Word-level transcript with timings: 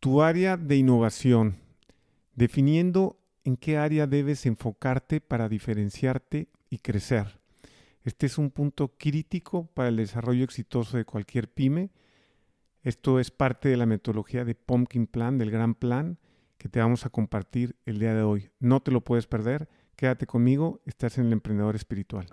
tu 0.00 0.22
área 0.22 0.56
de 0.56 0.76
innovación, 0.76 1.56
definiendo 2.34 3.18
en 3.44 3.56
qué 3.56 3.78
área 3.78 4.06
debes 4.06 4.46
enfocarte 4.46 5.20
para 5.20 5.48
diferenciarte 5.48 6.48
y 6.70 6.78
crecer. 6.78 7.40
Este 8.04 8.26
es 8.26 8.38
un 8.38 8.50
punto 8.50 8.94
crítico 8.96 9.66
para 9.74 9.88
el 9.88 9.96
desarrollo 9.96 10.44
exitoso 10.44 10.96
de 10.96 11.04
cualquier 11.04 11.48
pyme. 11.50 11.90
Esto 12.82 13.18
es 13.18 13.30
parte 13.30 13.68
de 13.68 13.76
la 13.76 13.86
metodología 13.86 14.44
de 14.44 14.54
Pumpkin 14.54 15.06
Plan, 15.06 15.36
del 15.36 15.50
gran 15.50 15.74
plan 15.74 16.18
que 16.58 16.68
te 16.68 16.80
vamos 16.80 17.06
a 17.06 17.10
compartir 17.10 17.76
el 17.86 17.98
día 17.98 18.14
de 18.14 18.22
hoy. 18.22 18.50
No 18.60 18.80
te 18.80 18.90
lo 18.90 19.02
puedes 19.02 19.26
perder. 19.26 19.68
Quédate 19.96 20.26
conmigo, 20.26 20.80
estás 20.86 21.18
en 21.18 21.26
el 21.26 21.32
emprendedor 21.32 21.76
espiritual. 21.76 22.26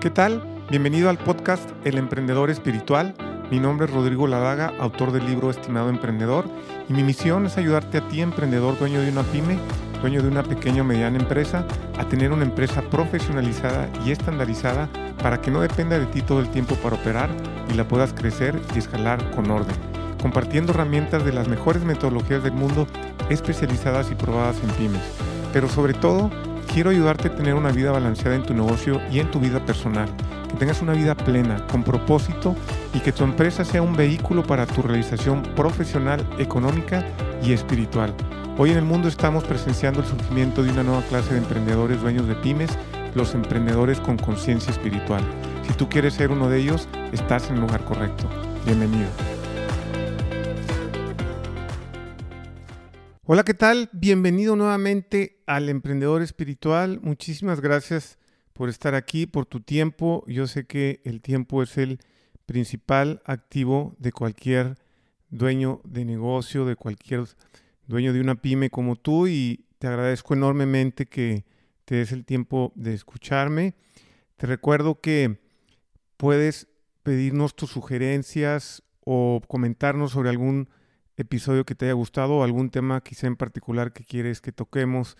¿Qué 0.00 0.10
tal? 0.10 0.57
Bienvenido 0.70 1.08
al 1.08 1.16
podcast 1.16 1.66
El 1.86 1.96
Emprendedor 1.96 2.50
Espiritual. 2.50 3.14
Mi 3.50 3.58
nombre 3.58 3.86
es 3.86 3.90
Rodrigo 3.90 4.26
Ladaga, 4.26 4.74
autor 4.78 5.12
del 5.12 5.24
libro 5.24 5.48
Estimado 5.48 5.88
Emprendedor, 5.88 6.44
y 6.90 6.92
mi 6.92 7.02
misión 7.02 7.46
es 7.46 7.56
ayudarte 7.56 7.96
a 7.96 8.08
ti, 8.08 8.20
emprendedor, 8.20 8.78
dueño 8.78 9.00
de 9.00 9.10
una 9.10 9.22
pyme, 9.22 9.58
dueño 10.02 10.20
de 10.20 10.28
una 10.28 10.42
pequeña 10.42 10.82
o 10.82 10.84
mediana 10.84 11.16
empresa, 11.16 11.66
a 11.96 12.04
tener 12.04 12.32
una 12.32 12.44
empresa 12.44 12.82
profesionalizada 12.82 13.88
y 14.04 14.10
estandarizada 14.10 14.90
para 15.22 15.40
que 15.40 15.50
no 15.50 15.62
dependa 15.62 15.98
de 15.98 16.04
ti 16.04 16.20
todo 16.20 16.40
el 16.40 16.50
tiempo 16.50 16.74
para 16.74 16.96
operar 16.96 17.30
y 17.72 17.74
la 17.74 17.88
puedas 17.88 18.12
crecer 18.12 18.60
y 18.74 18.78
escalar 18.78 19.30
con 19.30 19.50
orden, 19.50 19.74
compartiendo 20.20 20.74
herramientas 20.74 21.24
de 21.24 21.32
las 21.32 21.48
mejores 21.48 21.82
metodologías 21.82 22.42
del 22.42 22.52
mundo 22.52 22.86
especializadas 23.30 24.10
y 24.10 24.16
probadas 24.16 24.62
en 24.62 24.68
pymes. 24.72 25.02
Pero 25.50 25.66
sobre 25.66 25.94
todo, 25.94 26.30
quiero 26.70 26.90
ayudarte 26.90 27.28
a 27.28 27.34
tener 27.34 27.54
una 27.54 27.72
vida 27.72 27.90
balanceada 27.90 28.36
en 28.36 28.42
tu 28.42 28.52
negocio 28.52 29.00
y 29.10 29.20
en 29.20 29.30
tu 29.30 29.40
vida 29.40 29.64
personal, 29.64 30.10
que 30.48 30.56
tengas 30.56 30.82
una 30.82 30.94
vida 30.94 31.14
plena, 31.14 31.66
con 31.66 31.84
propósito 31.84 32.56
y 32.94 33.00
que 33.00 33.12
tu 33.12 33.24
empresa 33.24 33.64
sea 33.64 33.82
un 33.82 33.94
vehículo 33.94 34.42
para 34.42 34.66
tu 34.66 34.82
realización 34.82 35.42
profesional, 35.54 36.26
económica 36.38 37.04
y 37.42 37.52
espiritual. 37.52 38.14
Hoy 38.56 38.70
en 38.70 38.78
el 38.78 38.84
mundo 38.84 39.08
estamos 39.08 39.44
presenciando 39.44 40.00
el 40.00 40.06
surgimiento 40.06 40.62
de 40.62 40.72
una 40.72 40.82
nueva 40.82 41.02
clase 41.02 41.32
de 41.34 41.38
emprendedores 41.38 42.00
dueños 42.00 42.26
de 42.26 42.34
pymes, 42.34 42.70
los 43.14 43.34
emprendedores 43.34 44.00
con 44.00 44.16
conciencia 44.16 44.72
espiritual. 44.72 45.22
Si 45.66 45.74
tú 45.74 45.88
quieres 45.88 46.14
ser 46.14 46.30
uno 46.30 46.48
de 46.48 46.58
ellos, 46.58 46.88
estás 47.12 47.50
en 47.50 47.56
el 47.56 47.60
lugar 47.60 47.84
correcto. 47.84 48.28
Bienvenido. 48.64 49.08
Hola, 53.24 53.44
¿qué 53.44 53.52
tal? 53.52 53.90
Bienvenido 53.92 54.56
nuevamente 54.56 55.42
al 55.46 55.68
Emprendedor 55.68 56.22
Espiritual. 56.22 56.98
Muchísimas 57.02 57.60
gracias 57.60 58.18
por 58.58 58.68
estar 58.68 58.96
aquí, 58.96 59.26
por 59.26 59.46
tu 59.46 59.60
tiempo. 59.60 60.24
Yo 60.26 60.48
sé 60.48 60.66
que 60.66 61.00
el 61.04 61.20
tiempo 61.20 61.62
es 61.62 61.78
el 61.78 62.00
principal 62.44 63.22
activo 63.24 63.94
de 64.00 64.10
cualquier 64.10 64.74
dueño 65.30 65.80
de 65.84 66.04
negocio, 66.04 66.64
de 66.64 66.74
cualquier 66.74 67.22
dueño 67.86 68.12
de 68.12 68.20
una 68.20 68.34
pyme 68.34 68.68
como 68.68 68.96
tú 68.96 69.28
y 69.28 69.64
te 69.78 69.86
agradezco 69.86 70.34
enormemente 70.34 71.06
que 71.06 71.44
te 71.84 71.94
des 71.94 72.10
el 72.10 72.24
tiempo 72.24 72.72
de 72.74 72.94
escucharme. 72.94 73.76
Te 74.36 74.48
recuerdo 74.48 75.00
que 75.00 75.38
puedes 76.16 76.66
pedirnos 77.04 77.54
tus 77.54 77.70
sugerencias 77.70 78.82
o 79.04 79.40
comentarnos 79.46 80.10
sobre 80.10 80.30
algún 80.30 80.68
episodio 81.16 81.64
que 81.64 81.76
te 81.76 81.84
haya 81.84 81.94
gustado 81.94 82.42
algún 82.42 82.70
tema 82.70 83.02
quizá 83.02 83.28
en 83.28 83.36
particular 83.36 83.92
que 83.92 84.02
quieres 84.02 84.40
que 84.40 84.50
toquemos 84.50 85.16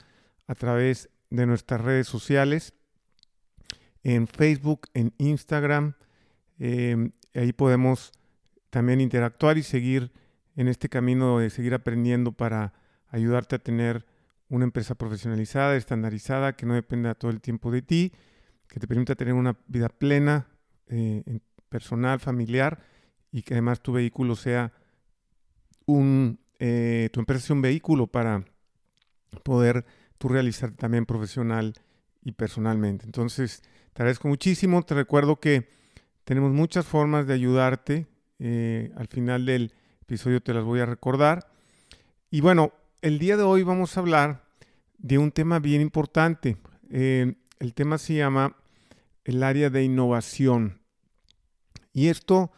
a 0.48 0.56
través 0.56 1.09
de 1.31 1.47
nuestras 1.47 1.81
redes 1.81 2.09
sociales, 2.09 2.75
en 4.02 4.27
Facebook, 4.27 4.88
en 4.94 5.12
Instagram. 5.18 5.94
Em, 6.58 7.12
ahí 7.34 7.52
podemos 7.52 8.12
también 8.70 9.00
interactuar 9.00 9.58
y 9.58 9.62
seguir 9.62 10.12
en 10.56 10.68
este 10.68 10.88
camino 10.88 11.38
de 11.38 11.50
seguir 11.50 11.74
aprendiendo 11.74 12.32
para 12.32 12.74
ayudarte 13.08 13.56
a 13.56 13.58
tener 13.58 14.06
una 14.48 14.64
empresa 14.64 14.94
profesionalizada, 14.94 15.76
estandarizada, 15.76 16.54
que 16.54 16.66
no 16.66 16.75
dependa 16.75 17.14
todo 17.14 17.31
el 17.31 17.41
tiempo 17.41 17.70
de 17.70 17.82
ti, 17.82 18.12
que 18.66 18.81
te 18.81 18.88
permita 18.88 19.14
tener 19.14 19.34
una 19.34 19.56
vida 19.66 19.88
plena, 19.88 20.48
eh, 20.88 21.41
personal, 21.69 22.19
familiar 22.19 22.81
y 23.31 23.42
que 23.42 23.54
además 23.54 23.81
tu 23.81 23.92
vehículo 23.92 24.37
sea 24.37 24.72
un, 25.87 26.41
eh, 26.58 27.10
tu 27.12 27.20
empresa 27.20 27.47
sea 27.47 27.56
un 27.56 27.62
vehículo 27.62 28.06
para 28.06 28.44
poder 29.42 29.84
tú 30.19 30.28
realizar 30.28 30.72
también 30.72 31.06
profesional 31.06 31.75
y 32.22 32.32
personalmente. 32.32 33.04
Entonces, 33.04 33.62
te 33.98 34.03
agradezco 34.03 34.28
muchísimo. 34.28 34.81
Te 34.84 34.94
recuerdo 34.94 35.41
que 35.41 35.69
tenemos 36.22 36.53
muchas 36.53 36.86
formas 36.86 37.26
de 37.26 37.34
ayudarte. 37.34 38.06
Eh, 38.38 38.92
al 38.97 39.09
final 39.09 39.44
del 39.44 39.72
episodio 40.03 40.41
te 40.41 40.54
las 40.54 40.62
voy 40.62 40.78
a 40.78 40.86
recordar. 40.86 41.50
Y 42.31 42.41
bueno, 42.41 42.72
el 43.03 43.19
día 43.19 43.37
de 43.37 43.42
hoy 43.42 43.64
vamos 43.64 43.97
a 43.97 44.00
hablar 44.00 44.44
de 44.98 45.19
un 45.19 45.32
tema 45.32 45.58
bien 45.58 45.81
importante. 45.81 46.58
Eh, 46.91 47.34
el 47.58 47.75
tema 47.75 47.98
se 47.98 48.14
llama 48.14 48.54
el 49.25 49.42
área 49.42 49.69
de 49.69 49.82
innovación. 49.82 50.81
Y 51.92 52.06
esto 52.06 52.53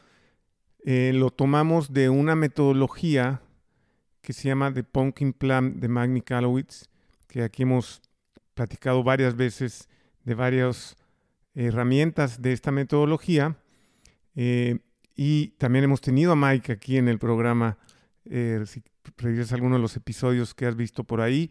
eh, 0.84 1.12
lo 1.14 1.30
tomamos 1.30 1.94
de 1.94 2.10
una 2.10 2.36
metodología 2.36 3.40
que 4.20 4.34
se 4.34 4.48
llama 4.48 4.74
The 4.74 4.84
Pumpkin 4.84 5.32
Plan 5.32 5.80
de 5.80 5.88
Magni 5.88 6.20
Kalowitz, 6.20 6.90
que 7.28 7.42
aquí 7.42 7.62
hemos 7.62 8.02
platicado 8.52 9.02
varias 9.02 9.36
veces 9.36 9.88
de 10.24 10.34
varias 10.34 10.98
herramientas 11.54 12.42
de 12.42 12.52
esta 12.52 12.70
metodología. 12.70 13.56
Eh, 14.36 14.78
y 15.16 15.48
también 15.58 15.84
hemos 15.84 16.00
tenido 16.00 16.32
a 16.32 16.36
Mike 16.36 16.72
aquí 16.72 16.96
en 16.96 17.08
el 17.08 17.18
programa. 17.18 17.78
Eh, 18.24 18.62
si 18.66 18.82
revisas 19.16 19.52
alguno 19.52 19.76
de 19.76 19.82
los 19.82 19.96
episodios 19.96 20.54
que 20.54 20.66
has 20.66 20.76
visto 20.76 21.04
por 21.04 21.20
ahí. 21.20 21.50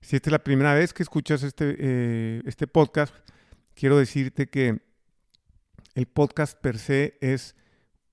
Si 0.00 0.16
esta 0.16 0.30
es 0.30 0.32
la 0.32 0.44
primera 0.44 0.74
vez 0.74 0.92
que 0.92 1.02
escuchas 1.02 1.42
este, 1.42 2.46
este 2.46 2.66
podcast, 2.66 3.14
quiero 3.74 3.98
decirte 3.98 4.46
que 4.48 4.80
el 5.94 6.06
podcast 6.06 6.60
per 6.60 6.78
se 6.78 7.16
es 7.20 7.56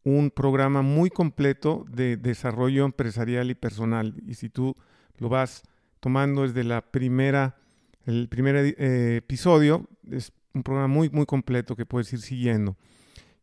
un 0.04 0.32
programa 0.32 0.82
muy 0.82 1.10
completo 1.10 1.86
de 1.90 2.18
desarrollo 2.18 2.86
empresarial 2.86 3.50
y 3.50 3.56
personal. 3.56 4.16
Y 4.26 4.36
si 4.36 4.50
tú 4.50 4.76
lo 5.18 5.30
vas 5.30 5.64
tomando 6.00 6.44
desde 6.44 6.64
la 6.64 6.82
primera, 6.82 7.58
el 8.06 8.28
primer 8.28 8.76
eh, 8.78 9.18
episodio, 9.18 9.88
es 10.12 10.32
un 10.54 10.64
programa 10.64 10.88
muy, 10.88 11.10
muy 11.10 11.26
completo 11.26 11.76
que 11.76 11.86
puedes 11.86 12.12
ir 12.14 12.22
siguiendo. 12.22 12.78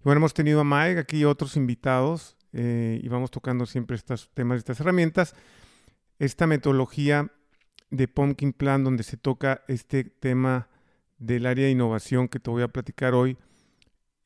bueno, 0.03 0.19
hemos 0.19 0.35
tenido 0.35 0.61
a 0.61 0.65
Mike 0.65 1.01
aquí 1.01 1.19
y 1.19 1.25
otros 1.25 1.57
invitados 1.57 2.37
eh, 2.53 3.01
y 3.03 3.09
vamos 3.09 3.31
tocando 3.31 3.67
siempre 3.67 3.97
estos 3.97 4.31
temas, 4.35 4.59
estas 4.59 4.81
herramientas. 4.81 5.35
Esta 6.19 6.47
metodología 6.47 7.33
de 7.91 8.09
Pumpkin 8.09 8.53
Plan, 8.53 8.85
donde 8.85 9.03
se 9.03 9.17
toca 9.17 9.63
este 9.69 10.05
tema 10.05 10.69
del 11.19 11.47
área 11.47 11.67
de 11.67 11.73
innovación 11.73 12.29
que 12.29 12.39
te 12.39 12.51
voy 12.51 12.63
a 12.63 12.69
platicar 12.69 13.15
hoy, 13.15 13.37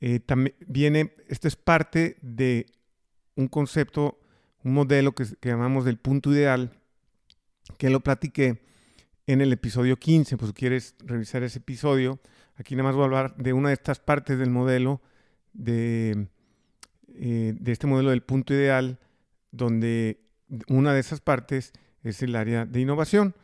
eh, 0.01 0.21
también 0.21 0.55
viene, 0.67 1.15
esto 1.29 1.49
es 1.49 1.57
parte 1.57 2.17
de 2.21 2.67
un 3.37 3.49
concepto, 3.49 4.21
un 4.63 4.75
modelo 4.75 5.15
que, 5.15 5.25
llamamos 5.43 5.85
del 5.85 5.99
punto 5.99 6.33
ideal, 6.33 6.79
que 7.79 7.91
lo 7.91 8.01
platiqué 8.01 8.63
en 9.27 9.41
el 9.41 9.53
episodio 9.53 9.97
15, 9.97 10.37
pues 10.37 10.51
si 10.51 10.55
quieres 10.55 10.95
revisar 10.99 11.43
ese 11.43 11.59
episodio, 11.59 12.21
aquí 12.57 12.75
nada 12.77 12.89
más 12.89 12.95
voy 12.95 13.03
a 13.03 13.07
hablar 13.07 13.37
de 13.37 13.53
una 13.53 13.69
de 13.69 13.75
estas 13.75 14.01
partes 14.01 14.39
del 14.39 14.51
modelo, 14.51 15.01
de, 15.53 16.29
eh, 17.15 17.55
de 17.59 17.73
este 17.73 17.87
modelo 17.87 18.11
del 18.11 18.23
punto 18.23 18.55
ideal, 18.55 18.99
donde 19.51 20.21
una 20.69 20.93
de 20.93 21.01
esas 21.01 21.21
partes 21.21 21.73
es 22.03 22.23
el 22.23 22.37
área 22.37 22.67
de 22.67 22.81
innovación. 22.81 23.35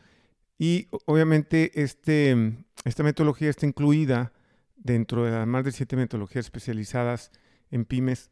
Y 0.58 0.88
obviamente 1.06 1.82
este, 1.82 2.54
esta 2.84 3.02
metodología 3.02 3.48
está 3.48 3.66
incluida 3.66 4.32
dentro 4.76 5.24
de 5.24 5.30
las 5.30 5.46
más 5.46 5.64
de 5.64 5.72
siete 5.72 5.96
metodologías 5.96 6.46
especializadas 6.46 7.32
en 7.70 7.84
pymes 7.84 8.30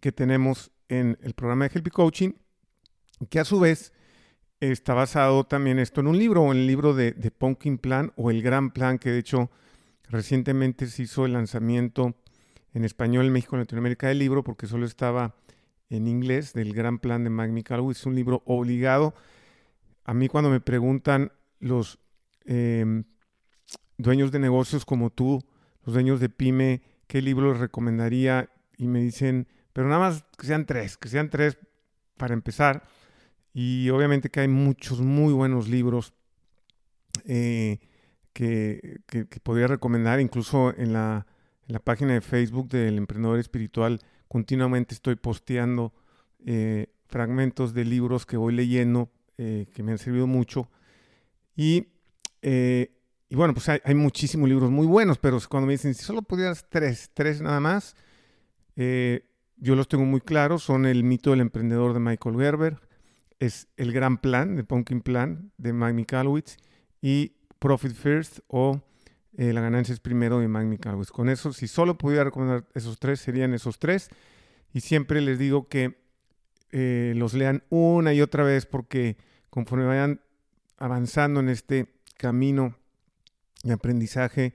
que 0.00 0.12
tenemos 0.12 0.70
en 0.88 1.18
el 1.22 1.34
programa 1.34 1.66
de 1.66 1.74
Helpy 1.74 1.90
Coaching, 1.90 2.32
que 3.30 3.40
a 3.40 3.44
su 3.44 3.60
vez 3.60 3.92
está 4.60 4.94
basado 4.94 5.44
también 5.44 5.78
esto 5.78 6.00
en 6.00 6.08
un 6.08 6.18
libro, 6.18 6.42
o 6.42 6.52
en 6.52 6.58
el 6.58 6.66
libro 6.66 6.94
de, 6.94 7.12
de 7.12 7.30
Pumpkin 7.30 7.78
Plan 7.78 8.12
o 8.16 8.30
el 8.30 8.42
Gran 8.42 8.70
Plan, 8.70 8.98
que 8.98 9.10
de 9.10 9.18
hecho 9.18 9.50
recientemente 10.08 10.86
se 10.86 11.02
hizo 11.02 11.26
el 11.26 11.32
lanzamiento 11.32 12.14
en 12.72 12.84
español 12.84 13.26
en 13.26 13.32
México 13.32 13.56
y 13.56 13.60
Latinoamérica 13.60 14.08
del 14.08 14.18
libro, 14.18 14.42
porque 14.42 14.66
solo 14.66 14.86
estaba 14.86 15.36
en 15.90 16.08
inglés, 16.08 16.52
del 16.52 16.74
Gran 16.74 16.98
Plan 16.98 17.24
de 17.24 17.30
Magni 17.30 17.62
Es 17.90 18.06
un 18.06 18.14
libro 18.14 18.42
obligado. 18.46 19.14
A 20.04 20.14
mí 20.14 20.28
cuando 20.28 20.50
me 20.50 20.60
preguntan 20.60 21.32
los 21.60 21.98
em, 22.44 23.04
dueños 23.96 24.32
de 24.32 24.38
negocios 24.38 24.84
como 24.84 25.10
tú, 25.10 25.44
los 25.84 25.94
dueños 25.94 26.20
de 26.20 26.28
pyme, 26.28 26.82
qué 27.06 27.22
libro 27.22 27.52
les 27.52 27.60
recomendaría 27.60 28.50
y 28.76 28.88
me 28.88 29.00
dicen, 29.00 29.46
pero 29.72 29.88
nada 29.88 30.00
más 30.00 30.24
que 30.36 30.46
sean 30.46 30.66
tres, 30.66 30.96
que 30.96 31.08
sean 31.08 31.30
tres 31.30 31.58
para 32.16 32.34
empezar. 32.34 32.82
Y 33.52 33.88
obviamente 33.90 34.30
que 34.30 34.40
hay 34.40 34.48
muchos 34.48 35.00
muy 35.00 35.32
buenos 35.32 35.68
libros 35.68 36.12
eh, 37.24 37.78
que, 38.34 39.00
podría 39.42 39.68
recomendar, 39.68 40.20
incluso 40.20 40.76
en 40.76 40.92
la, 40.92 41.26
la, 41.68 41.78
página 41.78 42.12
de 42.12 42.20
Facebook 42.20 42.68
del 42.68 42.98
Emprendedor 42.98 43.38
Espiritual 43.38 44.00
continuamente 44.28 44.94
estoy 44.94 45.14
posteando 45.14 45.94
eh, 46.44 46.88
fragmentos 47.06 47.72
de 47.72 47.84
libros 47.84 48.26
que 48.26 48.36
voy 48.36 48.52
leyendo, 48.52 49.12
eh, 49.38 49.66
que 49.72 49.84
me 49.84 49.92
han 49.92 49.98
servido 49.98 50.26
mucho. 50.26 50.68
Y, 51.54 51.86
eh, 52.42 52.90
y 53.28 53.36
bueno, 53.36 53.54
pues 53.54 53.68
hay, 53.68 53.94
muchísimos 53.94 54.48
libros 54.48 54.72
muy 54.72 54.88
buenos, 54.88 55.18
pero 55.18 55.38
cuando 55.48 55.68
me 55.68 55.74
dicen, 55.74 55.94
si 55.94 56.02
solo 56.02 56.22
pudieras 56.22 56.66
tres, 56.68 57.10
tres 57.14 57.40
nada 57.40 57.60
más, 57.60 57.94
yo 58.74 59.76
los 59.76 59.86
tengo 59.86 60.04
muy 60.04 60.20
claros. 60.20 60.64
Son 60.64 60.84
El 60.84 61.04
mito 61.04 61.30
del 61.30 61.40
emprendedor 61.40 61.94
de 61.94 62.00
Michael 62.00 62.36
Gerber, 62.36 62.80
es 63.38 63.68
El 63.76 63.92
gran 63.92 64.18
plan, 64.18 64.56
de 64.56 64.64
Pumpkin 64.64 65.00
Plan, 65.00 65.52
de 65.58 65.72
Mike 65.72 65.92
Michalowicz, 65.92 66.56
y 67.00 67.33
Profit 67.64 67.94
First 67.94 68.40
o 68.48 68.82
La 69.38 69.62
ganancia 69.62 69.94
es 69.94 69.98
primero 69.98 70.38
de 70.38 70.48
Mike 70.48 70.66
Michalowicz. 70.66 71.10
Con 71.10 71.30
eso, 71.30 71.54
si 71.54 71.66
solo 71.66 71.96
pudiera 71.96 72.24
recomendar 72.24 72.66
esos 72.74 72.98
tres, 72.98 73.20
serían 73.20 73.54
esos 73.54 73.78
tres. 73.78 74.10
Y 74.74 74.80
siempre 74.80 75.22
les 75.22 75.38
digo 75.38 75.66
que 75.66 75.96
eh, 76.72 77.14
los 77.16 77.32
lean 77.32 77.62
una 77.70 78.12
y 78.12 78.20
otra 78.20 78.44
vez 78.44 78.66
porque 78.66 79.16
conforme 79.48 79.86
vayan 79.86 80.20
avanzando 80.76 81.40
en 81.40 81.48
este 81.48 81.86
camino 82.18 82.76
de 83.62 83.72
aprendizaje 83.72 84.52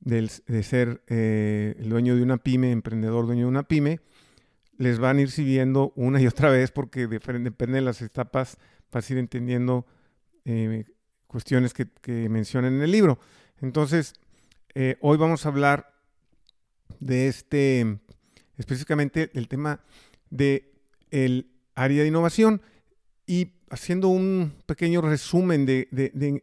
de 0.00 0.62
ser 0.62 1.02
eh, 1.06 1.76
el 1.78 1.90
dueño 1.90 2.16
de 2.16 2.22
una 2.22 2.38
pyme, 2.38 2.72
emprendedor 2.72 3.26
dueño 3.26 3.42
de 3.42 3.48
una 3.48 3.64
pyme, 3.64 4.00
les 4.78 4.98
van 4.98 5.18
a 5.18 5.20
ir 5.20 5.30
siguiendo 5.30 5.92
una 5.96 6.18
y 6.18 6.26
otra 6.26 6.48
vez 6.48 6.70
porque 6.70 7.08
depende 7.08 7.74
de 7.74 7.82
las 7.82 8.00
etapas 8.00 8.56
vas 8.90 9.10
a 9.10 9.12
ir 9.12 9.18
entendiendo 9.18 9.84
eh, 10.46 10.86
cuestiones 11.28 11.72
que, 11.72 11.86
mencionan 12.28 12.74
en 12.74 12.82
el 12.82 12.90
libro. 12.90 13.20
Entonces, 13.60 14.14
hoy 15.00 15.16
vamos 15.16 15.46
a 15.46 15.50
hablar 15.50 15.94
de 16.98 17.28
este, 17.28 18.00
específicamente 18.56 19.28
del 19.28 19.46
tema 19.46 19.80
de 20.30 20.72
el 21.10 21.50
área 21.74 22.02
de 22.02 22.08
innovación 22.08 22.60
y 23.26 23.52
haciendo 23.70 24.08
un 24.08 24.54
pequeño 24.66 25.00
resumen 25.00 25.66
de, 25.66 25.88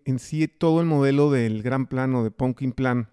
en 0.05 0.19
sí 0.19 0.47
todo 0.47 0.81
el 0.81 0.87
modelo 0.87 1.31
del 1.31 1.63
gran 1.63 1.87
plano 1.87 2.23
de 2.23 2.31
Pumpkin 2.31 2.71
Plan, 2.71 3.09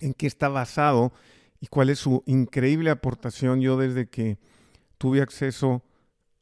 en 0.00 0.14
qué 0.14 0.26
está 0.26 0.48
basado 0.48 1.12
y 1.60 1.66
cuál 1.66 1.90
es 1.90 1.98
su 1.98 2.22
increíble 2.26 2.90
aportación. 2.90 3.60
Yo 3.60 3.76
desde 3.76 4.08
que 4.08 4.38
tuve 4.98 5.20
acceso 5.20 5.82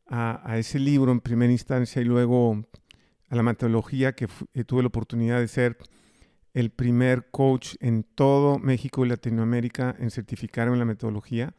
a, 0.07 0.59
ese 0.59 0.79
libro 0.79 1.13
en 1.13 1.21
primera 1.21 1.53
instancia 1.53 2.01
y 2.01 2.05
luego 2.05 2.65
a 3.31 3.37
la 3.37 3.43
metodología 3.43 4.13
que 4.15 4.29
eh, 4.55 4.65
tuve 4.65 4.83
la 4.83 4.89
oportunidad 4.89 5.41
de 5.41 5.49
ser 5.49 5.77
el 6.55 6.71
primer 6.71 7.31
coach 7.31 7.75
en 7.81 8.03
todo 8.03 8.59
México 8.59 9.05
y 9.05 9.09
Latinoamérica 9.09 9.95
en 9.99 10.11
certificarme 10.11 10.75
en 10.75 10.79
la 10.79 10.85
metodología. 10.85 11.55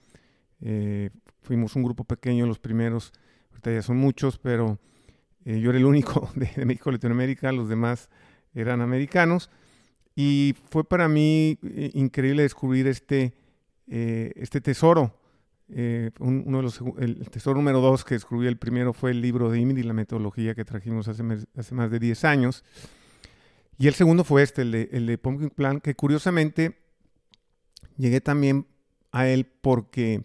Eh, 0.62 1.10
fuimos 1.42 1.76
un 1.76 1.84
grupo 1.84 2.04
pequeño, 2.04 2.46
los 2.46 2.60
primeros, 2.60 3.14
ahorita 3.52 3.72
ya 3.72 3.82
son 3.82 3.98
muchos, 3.98 4.38
pero 4.40 4.80
eh, 5.46 5.60
yo 5.60 5.70
era 5.70 5.80
el 5.80 5.86
único 5.86 6.30
de, 6.36 6.66
México 6.66 6.92
Latinoamérica, 6.92 7.52
los 7.52 7.70
demás 7.70 8.10
eran 8.54 8.82
americanos. 8.82 9.50
Y 10.16 10.56
fue 10.70 10.84
para 10.84 11.08
mí 11.08 11.58
increíble 11.94 12.42
descubrir 12.44 12.88
este, 12.88 13.34
este 13.88 14.60
tesoro. 14.60 15.19
Uno 16.20 16.58
de 16.58 16.64
los, 16.64 16.82
el, 16.98 17.30
tesoro 17.30 17.58
número 17.58 17.80
dos 17.82 18.04
que 18.04 18.16
descubrí, 18.16 18.48
el 18.48 18.58
primero 18.58 18.94
fue 18.94 19.12
el 19.12 19.22
libro 19.22 19.52
de 19.52 19.60
Imid 19.60 19.78
y 19.78 19.84
la 19.84 19.94
metodología 19.94 20.56
que 20.56 20.66
trajimos 20.66 21.08
hace, 21.08 21.24
hace 21.56 21.76
más 21.76 21.92
de 21.92 22.00
10 22.00 22.26
años. 22.26 22.64
Y 23.78 23.88
el 23.88 23.94
segundo 23.94 24.24
fue 24.24 24.44
este, 24.44 24.64
el 24.64 24.72
de, 24.72 24.90
el 24.92 25.06
de 25.06 25.18
Pumpkin 25.18 25.52
Plan, 25.52 25.80
que 25.80 25.96
curiosamente 25.96 26.78
llegué 27.98 28.20
también 28.20 28.66
a 29.12 29.28
él 29.28 29.46
porque 29.46 30.24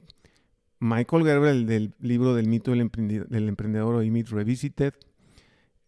Michael 0.80 1.24
Gerber, 1.24 1.50
el 1.50 1.66
del 1.66 1.94
libro 2.00 2.34
del 2.34 2.46
mito 2.46 2.72
del, 2.72 2.80
emprendedor, 2.80 3.94
o 3.94 4.02
Imit 4.02 4.28
Revisited, 4.28 4.94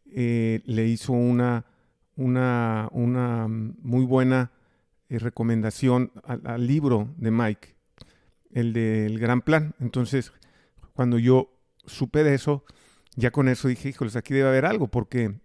eh, 0.07 0.63
le 0.65 0.87
hizo 0.87 1.13
una, 1.13 1.67
una, 2.17 2.89
una 2.93 3.47
muy 3.49 4.05
buena 4.05 4.53
eh, 5.09 5.19
recomendación 5.19 6.13
al, 6.25 6.67
libro 6.67 7.09
de 7.19 7.31
Mike, 7.31 7.76
el 8.57 8.73
del 8.73 9.19
gran 9.19 9.43
plan. 9.43 9.75
Entonces, 9.81 10.33
cuando 10.95 11.19
yo 11.19 11.53
supe 11.85 12.25
de 12.25 12.35
eso, 12.35 12.65
ya 13.15 13.31
con 13.31 13.49
eso 13.49 13.69
dije, 13.69 13.91
híjoles, 13.91 14.17
aquí 14.17 14.33
debe 14.33 14.49
haber 14.49 14.65
algo, 14.65 14.89
porque 14.89 15.39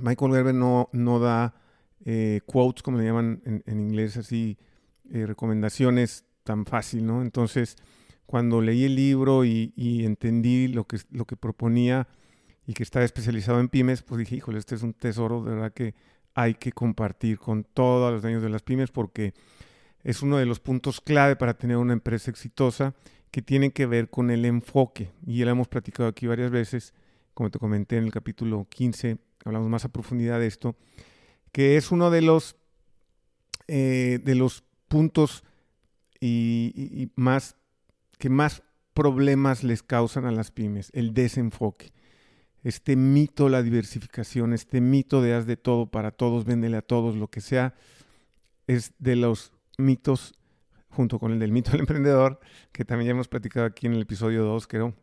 Michael 0.00 0.32
Gerber 0.32 0.54
no, 0.56 0.90
no 0.92 1.20
da 1.20 1.54
eh, 2.04 2.40
quotes, 2.46 2.82
como 2.82 2.98
le 2.98 3.04
llaman 3.04 3.42
en, 3.44 3.80
inglés, 3.80 4.16
así, 4.16 4.58
recomendaciones 5.08 6.24
tan 6.42 6.66
fácil, 6.66 7.06
¿no? 7.06 7.22
Entonces, 7.22 7.76
cuando 8.26 8.60
leí 8.60 8.84
el 8.84 8.96
libro 8.96 9.44
y, 9.44 9.72
entendí 10.04 10.66
lo 10.66 10.88
que, 10.88 10.98
lo 11.12 11.26
que 11.26 11.36
proponía 11.36 12.08
y 12.66 12.74
que 12.74 12.82
estaba 12.82 13.04
especializado 13.04 13.60
en 13.60 13.68
pymes, 13.68 14.02
pues 14.02 14.18
dije, 14.18 14.34
híjole, 14.34 14.58
este 14.58 14.74
es 14.74 14.82
un 14.82 14.94
tesoro 14.94 15.44
de 15.44 15.50
verdad 15.54 15.72
que 15.72 15.94
hay 16.34 16.54
que 16.54 16.72
compartir 16.72 17.38
con 17.38 17.62
todos 17.62 18.12
los 18.12 18.22
dueños 18.22 18.42
de 18.42 18.48
las 18.48 18.62
pymes 18.62 18.90
porque 18.90 19.32
es 20.04 20.22
uno 20.22 20.36
de 20.36 20.46
los 20.46 20.60
puntos 20.60 21.00
clave 21.00 21.34
para 21.36 21.54
tener 21.54 21.76
una 21.76 21.94
empresa 21.94 22.30
exitosa 22.30 22.94
que 23.30 23.42
tiene 23.42 23.72
que 23.72 23.86
ver 23.86 24.10
con 24.10 24.30
el 24.30 24.44
enfoque. 24.44 25.10
Y 25.26 25.38
ya 25.38 25.46
lo 25.46 25.52
hemos 25.52 25.68
platicado 25.68 26.08
aquí 26.08 26.26
varias 26.26 26.50
veces, 26.50 26.94
como 27.32 27.50
te 27.50 27.58
comenté 27.58 27.96
en 27.96 28.04
el 28.04 28.12
capítulo 28.12 28.66
15, 28.68 29.18
hablamos 29.44 29.68
más 29.68 29.84
a 29.84 29.88
profundidad 29.92 30.38
de 30.38 30.46
esto, 30.46 30.76
que 31.50 31.76
es 31.76 31.90
uno 31.90 32.10
de 32.10 32.22
los, 32.22 32.56
eh, 33.66 34.20
de 34.22 34.34
los 34.34 34.62
puntos 34.88 35.42
y 36.20 37.10
más 37.16 37.56
que 38.18 38.30
más 38.30 38.62
problemas 38.94 39.64
les 39.64 39.82
causan 39.82 40.24
a 40.24 40.30
las 40.30 40.50
pymes, 40.50 40.90
el 40.94 41.12
desenfoque. 41.12 41.92
Este 42.62 42.96
mito, 42.96 43.50
la 43.50 43.62
diversificación, 43.62 44.54
este 44.54 44.80
mito 44.80 45.20
de 45.20 45.34
haz 45.34 45.46
de 45.46 45.56
todo 45.56 45.90
para 45.90 46.12
todos, 46.12 46.46
véndele 46.46 46.78
a 46.78 46.82
todos, 46.82 47.16
lo 47.16 47.28
que 47.28 47.42
sea, 47.42 47.74
es 48.66 48.94
de 48.98 49.16
los 49.16 49.52
mitos, 49.78 50.34
junto 50.88 51.18
con 51.18 51.32
el 51.32 51.38
del 51.38 51.52
mito 51.52 51.70
del 51.70 51.80
emprendedor, 51.86 52.40
que 52.72 52.84
también 52.84 53.06
ya 53.06 53.10
hemos 53.12 53.28
platicado 53.28 53.66
aquí 53.66 53.86
en 53.86 53.94
el 53.94 54.02
episodio 54.02 54.44
2, 54.44 54.66
creo, 54.66 54.94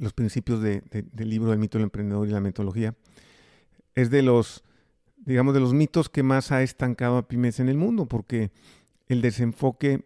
los 0.00 0.12
principios 0.12 0.60
del 0.60 0.82
libro 1.16 1.50
del 1.50 1.58
mito 1.58 1.78
del 1.78 1.84
emprendedor 1.84 2.26
y 2.26 2.32
la 2.32 2.40
metodología, 2.40 2.96
es 3.94 4.10
de 4.10 4.22
los, 4.22 4.64
digamos, 5.16 5.54
de 5.54 5.60
los 5.60 5.72
mitos 5.72 6.08
que 6.08 6.22
más 6.22 6.50
ha 6.50 6.62
estancado 6.62 7.16
a 7.16 7.28
pymes 7.28 7.60
en 7.60 7.68
el 7.68 7.76
mundo, 7.76 8.06
porque 8.06 8.50
el 9.08 9.22
desenfoque 9.22 10.04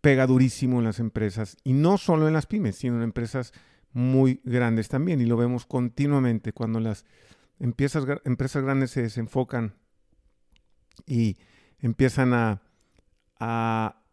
pega 0.00 0.26
durísimo 0.26 0.78
en 0.78 0.84
las 0.84 0.98
empresas 0.98 1.56
y 1.62 1.74
no 1.74 1.98
solo 1.98 2.26
en 2.26 2.34
las 2.34 2.46
pymes, 2.46 2.76
sino 2.76 2.96
en 2.96 3.02
empresas 3.02 3.52
muy 3.92 4.40
grandes 4.44 4.88
también 4.88 5.20
y 5.20 5.26
lo 5.26 5.36
vemos 5.36 5.66
continuamente 5.66 6.52
cuando 6.52 6.80
las 6.80 7.04
empresas, 7.58 8.04
empresas 8.24 8.62
grandes 8.62 8.90
se 8.92 9.02
desenfocan 9.02 9.74
y 11.06 11.36
empiezan 11.80 12.32
a, 12.34 12.62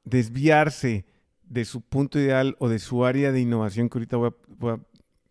desviarse 0.05 1.05
de 1.43 1.65
su 1.65 1.81
punto 1.81 2.17
ideal 2.17 2.55
o 2.59 2.69
de 2.69 2.79
su 2.79 3.03
área 3.03 3.33
de 3.33 3.41
innovación, 3.41 3.89
que 3.89 3.97
ahorita 3.97 4.15
voy 4.15 4.29
a, 4.29 4.33
voy 4.57 4.71
a 4.71 4.79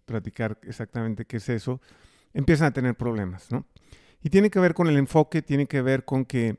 platicar 0.04 0.58
exactamente 0.64 1.24
qué 1.24 1.38
es 1.38 1.48
eso, 1.48 1.80
empiezan 2.34 2.66
a 2.66 2.72
tener 2.72 2.94
problemas, 2.94 3.50
¿no? 3.50 3.66
Y 4.22 4.28
tiene 4.28 4.50
que 4.50 4.60
ver 4.60 4.74
con 4.74 4.88
el 4.88 4.98
enfoque, 4.98 5.40
tiene 5.40 5.66
que 5.66 5.80
ver 5.80 6.04
con 6.04 6.26
que 6.26 6.58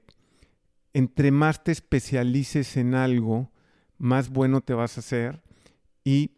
entre 0.94 1.30
más 1.30 1.64
te 1.64 1.72
especialices 1.72 2.76
en 2.76 2.96
algo, 2.96 3.52
más 4.00 4.30
bueno 4.30 4.62
te 4.62 4.74
vas 4.74 4.98
a 4.98 5.02
hacer 5.02 5.44
y 6.04 6.32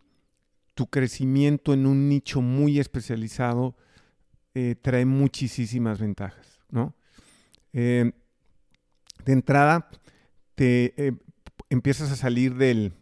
tu 0.74 0.88
crecimiento 0.88 1.74
en 1.74 1.86
un 1.86 2.10
nicho 2.10 2.42
muy 2.42 2.80
especializado 2.80 3.78
eh, 4.54 4.76
trae 4.82 5.06
muchísimas 5.06 6.00
ventajas, 6.00 6.60
¿no? 6.70 6.96
Eh, 7.72 8.12
de 9.30 9.34
entrada, 9.34 9.90
te 10.56 10.94
eh, 10.98 11.14
empiezas 11.70 12.12
a 12.12 12.16
salir 12.16 12.56
del, 12.56 12.94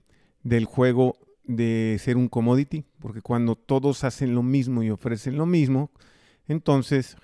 juego 0.65 1.17
de 1.45 1.97
ser 2.03 2.17
un 2.17 2.27
commodity, 2.27 2.83
porque 2.99 3.21
cuando 3.21 3.55
todos 3.55 4.03
hacen 4.03 4.35
lo 4.35 4.43
mismo 4.43 4.83
y 4.83 4.89
ofrecen 4.89 5.37
lo 5.37 5.45
mismo, 5.45 5.89
entonces 6.47 7.15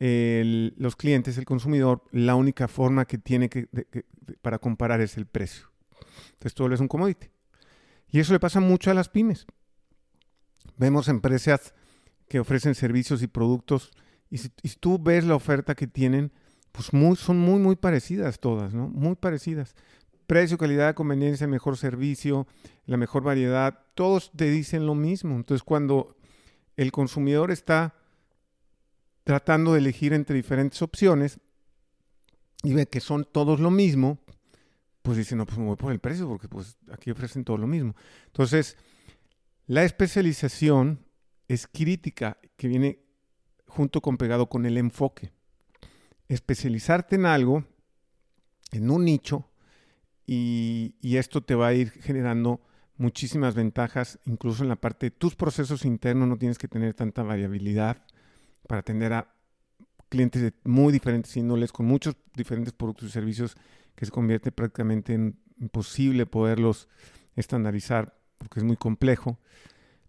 los 0.00 0.96
clientes, 0.96 1.38
el 1.38 1.44
consumidor, 1.44 2.02
la 2.10 2.34
única 2.34 2.66
forma 2.66 3.04
que 3.04 3.16
tiene 3.16 3.48
que, 3.48 3.68
para 4.42 4.58
comparar 4.58 5.00
es 5.00 5.16
el 5.16 5.26
precio. 5.26 5.70
Entonces 6.32 6.54
todo 6.54 6.74
es 6.74 6.80
un 6.80 6.88
commodity. 6.88 7.28
Y 8.10 8.18
eso 8.18 8.32
le 8.32 8.40
pasa 8.40 8.58
mucho 8.58 8.90
a 8.90 8.94
las 8.94 9.08
pymes. 9.08 9.46
Vemos 10.76 11.06
empresas 11.08 11.72
que 12.28 12.40
ofrecen 12.40 12.74
servicios 12.74 13.22
y 13.22 13.28
productos 13.28 13.92
y 14.28 14.38
si, 14.38 14.50
tú 14.80 14.98
ves 14.98 15.24
la 15.24 15.36
oferta 15.36 15.76
que 15.76 15.86
tienen, 15.86 16.32
pues 16.74 16.90
son 17.20 17.38
muy, 17.38 17.60
muy 17.60 17.76
parecidas 17.76 18.40
todas, 18.40 18.74
¿no? 18.74 18.88
Muy 18.88 19.14
parecidas. 19.14 19.76
Precio, 20.26 20.58
calidad, 20.58 20.96
conveniencia, 20.96 21.46
mejor 21.46 21.76
servicio, 21.76 22.48
la 22.84 22.96
mejor 22.96 23.22
variedad, 23.22 23.78
todos 23.94 24.32
te 24.34 24.50
dicen 24.50 24.84
lo 24.84 24.96
mismo. 24.96 25.36
Entonces 25.36 25.62
cuando 25.62 26.16
el 26.76 26.90
consumidor 26.90 27.52
está 27.52 27.94
tratando 29.22 29.72
de 29.72 29.78
elegir 29.78 30.14
entre 30.14 30.34
diferentes 30.34 30.82
opciones 30.82 31.38
y 32.64 32.74
ve 32.74 32.86
que 32.86 32.98
son 32.98 33.24
todos 33.24 33.60
lo 33.60 33.70
mismo, 33.70 34.18
pues 35.02 35.16
dice, 35.16 35.36
no, 35.36 35.46
pues 35.46 35.58
me 35.58 35.66
voy 35.66 35.76
por 35.76 35.92
el 35.92 36.00
precio 36.00 36.26
porque 36.26 36.48
pues 36.48 36.76
aquí 36.90 37.12
ofrecen 37.12 37.44
todo 37.44 37.56
lo 37.56 37.68
mismo. 37.68 37.94
Entonces, 38.26 38.76
la 39.68 39.84
especialización 39.84 41.06
es 41.46 41.68
crítica, 41.68 42.36
que 42.56 42.66
viene 42.66 42.98
junto 43.68 44.00
con 44.00 44.16
pegado 44.16 44.48
con 44.48 44.66
el 44.66 44.76
enfoque. 44.76 45.30
Especializarte 46.34 47.14
en 47.14 47.26
algo, 47.26 47.64
en 48.72 48.90
un 48.90 49.04
nicho, 49.04 49.48
y, 50.26 50.94
esto 51.16 51.42
te 51.42 51.54
va 51.54 51.68
a 51.68 51.74
ir 51.74 51.90
generando 51.90 52.60
muchísimas 52.96 53.54
ventajas, 53.54 54.18
incluso 54.24 54.64
en 54.64 54.68
la 54.68 54.76
parte 54.76 55.06
de 55.06 55.10
tus 55.12 55.36
procesos 55.36 55.84
internos, 55.84 56.28
no 56.28 56.36
tienes 56.36 56.58
que 56.58 56.66
tener 56.66 56.94
tanta 56.94 57.22
variabilidad 57.22 58.04
para 58.66 58.80
atender 58.80 59.12
a 59.12 59.34
clientes 60.08 60.42
de 60.42 60.52
muy 60.64 60.92
diferentes 60.92 61.36
índoles, 61.36 61.70
con 61.70 61.86
muchos 61.86 62.16
diferentes 62.34 62.72
productos 62.72 63.10
y 63.10 63.12
servicios 63.12 63.56
que 63.94 64.04
se 64.04 64.10
convierte 64.10 64.50
prácticamente 64.50 65.14
en 65.14 65.38
imposible 65.60 66.26
poderlos 66.26 66.88
estandarizar 67.36 68.18
porque 68.38 68.58
es 68.58 68.64
muy 68.64 68.76
complejo. 68.76 69.38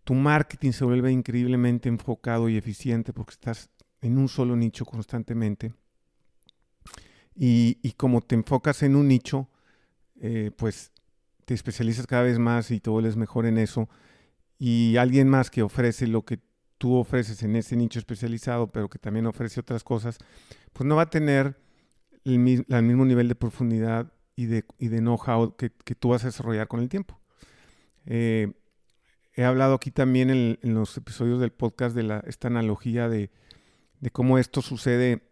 Tu 0.03 0.15
marketing 0.15 0.71
se 0.71 0.85
vuelve 0.85 1.11
increíblemente 1.11 1.87
enfocado 1.87 2.49
y 2.49 2.57
eficiente 2.57 3.13
porque 3.13 3.33
estás 3.33 3.69
en 4.01 4.17
un 4.17 4.27
solo 4.27 4.55
nicho 4.55 4.85
constantemente. 4.85 5.73
Y, 7.35 7.93
como 7.97 8.21
te 8.21 8.35
enfocas 8.35 8.81
en 8.83 8.95
un 8.95 9.07
nicho, 9.07 9.49
eh, 10.21 10.51
pues 10.55 10.91
te 11.43 11.53
especializas 11.53 12.07
cada 12.07 12.23
vez 12.23 12.39
más 12.39 12.71
y 12.71 12.79
te 12.79 12.89
vuelves 12.89 13.17
mejor 13.17 13.45
en 13.45 13.57
eso. 13.57 13.89
Y 14.57 14.95
alguien 14.97 15.27
más 15.27 15.49
que 15.49 15.61
ofrece 15.61 16.07
lo 16.07 16.23
que 16.23 16.39
tú 16.77 16.95
ofreces 16.95 17.43
en 17.43 17.55
ese 17.55 17.75
nicho 17.75 17.99
especializado, 17.99 18.71
pero 18.71 18.89
que 18.89 18.99
también 18.99 19.25
ofrece 19.25 19.59
otras 19.59 19.83
cosas, 19.83 20.17
pues 20.73 20.87
no 20.87 20.95
va 20.95 21.03
a 21.03 21.09
tener 21.09 21.57
el, 22.23 22.39
mismo 22.39 23.05
nivel 23.05 23.27
de 23.27 23.35
profundidad 23.35 24.11
y 24.35 24.45
de, 24.45 24.63
know-how 24.79 25.55
que, 25.55 25.69
tú 25.69 26.09
vas 26.09 26.23
a 26.23 26.27
desarrollar 26.27 26.67
con 26.67 26.79
el 26.79 26.89
tiempo. 26.89 27.19
Eh, 28.05 28.53
he 29.35 29.43
hablado 29.43 29.75
aquí 29.75 29.91
también 29.91 30.29
en, 30.29 30.73
los 30.73 30.97
episodios 30.97 31.39
del 31.39 31.51
podcast 31.51 31.95
de 31.95 32.21
esta 32.27 32.47
analogía 32.47 33.09
de, 33.09 33.29
cómo 34.11 34.37
esto 34.37 34.61
sucede 34.61 35.23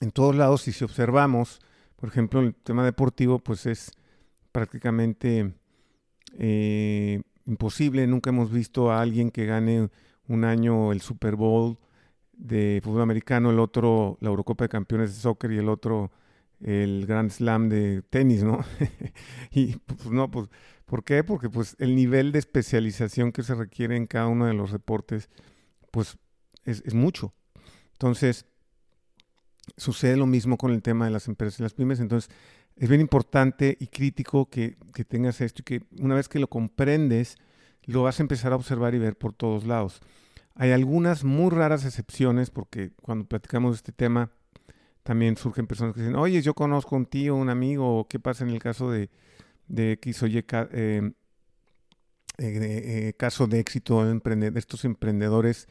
en 0.00 0.10
todos 0.10 0.34
lados 0.36 0.68
y 0.68 0.72
si 0.72 0.84
observamos, 0.84 1.60
por 1.96 2.08
ejemplo, 2.08 2.40
el 2.40 2.54
tema 2.54 2.84
deportivo, 2.84 3.38
pues 3.38 3.66
es 3.66 3.92
prácticamente 4.52 5.54
eh, 6.38 7.22
imposible. 7.46 8.06
Nunca 8.06 8.30
hemos 8.30 8.50
visto 8.50 8.90
a 8.90 9.00
alguien 9.00 9.30
que 9.30 9.46
gane 9.46 9.88
un 10.28 10.44
año 10.44 10.92
el 10.92 11.00
Super 11.00 11.36
Bowl 11.36 11.78
de 12.32 12.80
fútbol 12.84 13.02
americano, 13.02 13.50
el 13.50 13.58
otro 13.58 14.18
la 14.20 14.28
Eurocopa 14.28 14.64
de 14.64 14.68
Campeones 14.68 15.14
de 15.14 15.20
Soccer 15.20 15.52
y 15.52 15.58
el 15.58 15.68
otro 15.68 16.10
el 16.60 17.06
Grand 17.06 17.30
Slam 17.30 17.68
de 17.68 18.02
tenis, 18.02 18.42
¿no? 18.42 18.64
y 19.50 19.76
pues 19.76 20.10
no, 20.10 20.30
pues, 20.30 20.48
¿por 20.84 21.04
qué? 21.04 21.24
Porque 21.24 21.48
pues 21.50 21.76
el 21.78 21.94
nivel 21.94 22.32
de 22.32 22.38
especialización 22.38 23.32
que 23.32 23.42
se 23.42 23.54
requiere 23.54 23.96
en 23.96 24.06
cada 24.06 24.26
uno 24.28 24.46
de 24.46 24.54
los 24.54 24.72
deportes, 24.72 25.28
pues 25.90 26.18
es, 26.64 26.82
es 26.84 26.94
mucho. 26.94 27.34
Entonces, 27.92 28.46
sucede 29.76 30.16
lo 30.16 30.26
mismo 30.26 30.56
con 30.56 30.72
el 30.72 30.82
tema 30.82 31.04
de 31.06 31.10
las 31.10 31.28
empresas 31.28 31.60
y 31.60 31.62
las 31.62 31.74
pymes. 31.74 32.00
Entonces, 32.00 32.30
es 32.76 32.88
bien 32.88 33.00
importante 33.00 33.76
y 33.80 33.86
crítico 33.86 34.48
que, 34.48 34.76
que 34.94 35.04
tengas 35.04 35.40
esto 35.40 35.62
y 35.62 35.64
que 35.64 35.82
una 35.98 36.14
vez 36.14 36.28
que 36.28 36.38
lo 36.38 36.48
comprendes, 36.48 37.36
lo 37.84 38.02
vas 38.02 38.20
a 38.20 38.22
empezar 38.22 38.52
a 38.52 38.56
observar 38.56 38.94
y 38.94 38.98
ver 38.98 39.16
por 39.16 39.32
todos 39.32 39.64
lados. 39.64 40.00
Hay 40.54 40.72
algunas 40.72 41.24
muy 41.24 41.50
raras 41.50 41.84
excepciones 41.84 42.50
porque 42.50 42.92
cuando 43.02 43.26
platicamos 43.26 43.72
de 43.72 43.76
este 43.76 43.92
tema 43.92 44.30
también 45.02 45.36
surgen 45.36 45.66
personas 45.66 45.94
que 45.94 46.00
dicen, 46.00 46.16
oye, 46.16 46.42
yo 46.42 46.54
conozco 46.54 46.96
un 46.96 47.06
tío, 47.06 47.36
un 47.36 47.48
amigo, 47.48 48.00
o 48.00 48.08
qué 48.08 48.18
pasa 48.18 48.42
en 48.42 48.50
el 48.50 48.58
caso 48.58 48.90
de, 48.90 49.08
de 49.68 49.92
X 49.92 50.22
o 50.22 50.26
Y 50.26 50.38
eh, 50.38 50.44
eh, 50.72 51.12
eh, 52.38 53.14
caso 53.16 53.46
de 53.46 53.60
éxito 53.60 54.04
de, 54.04 54.52
estos 54.56 54.84
emprendedores 54.84 55.68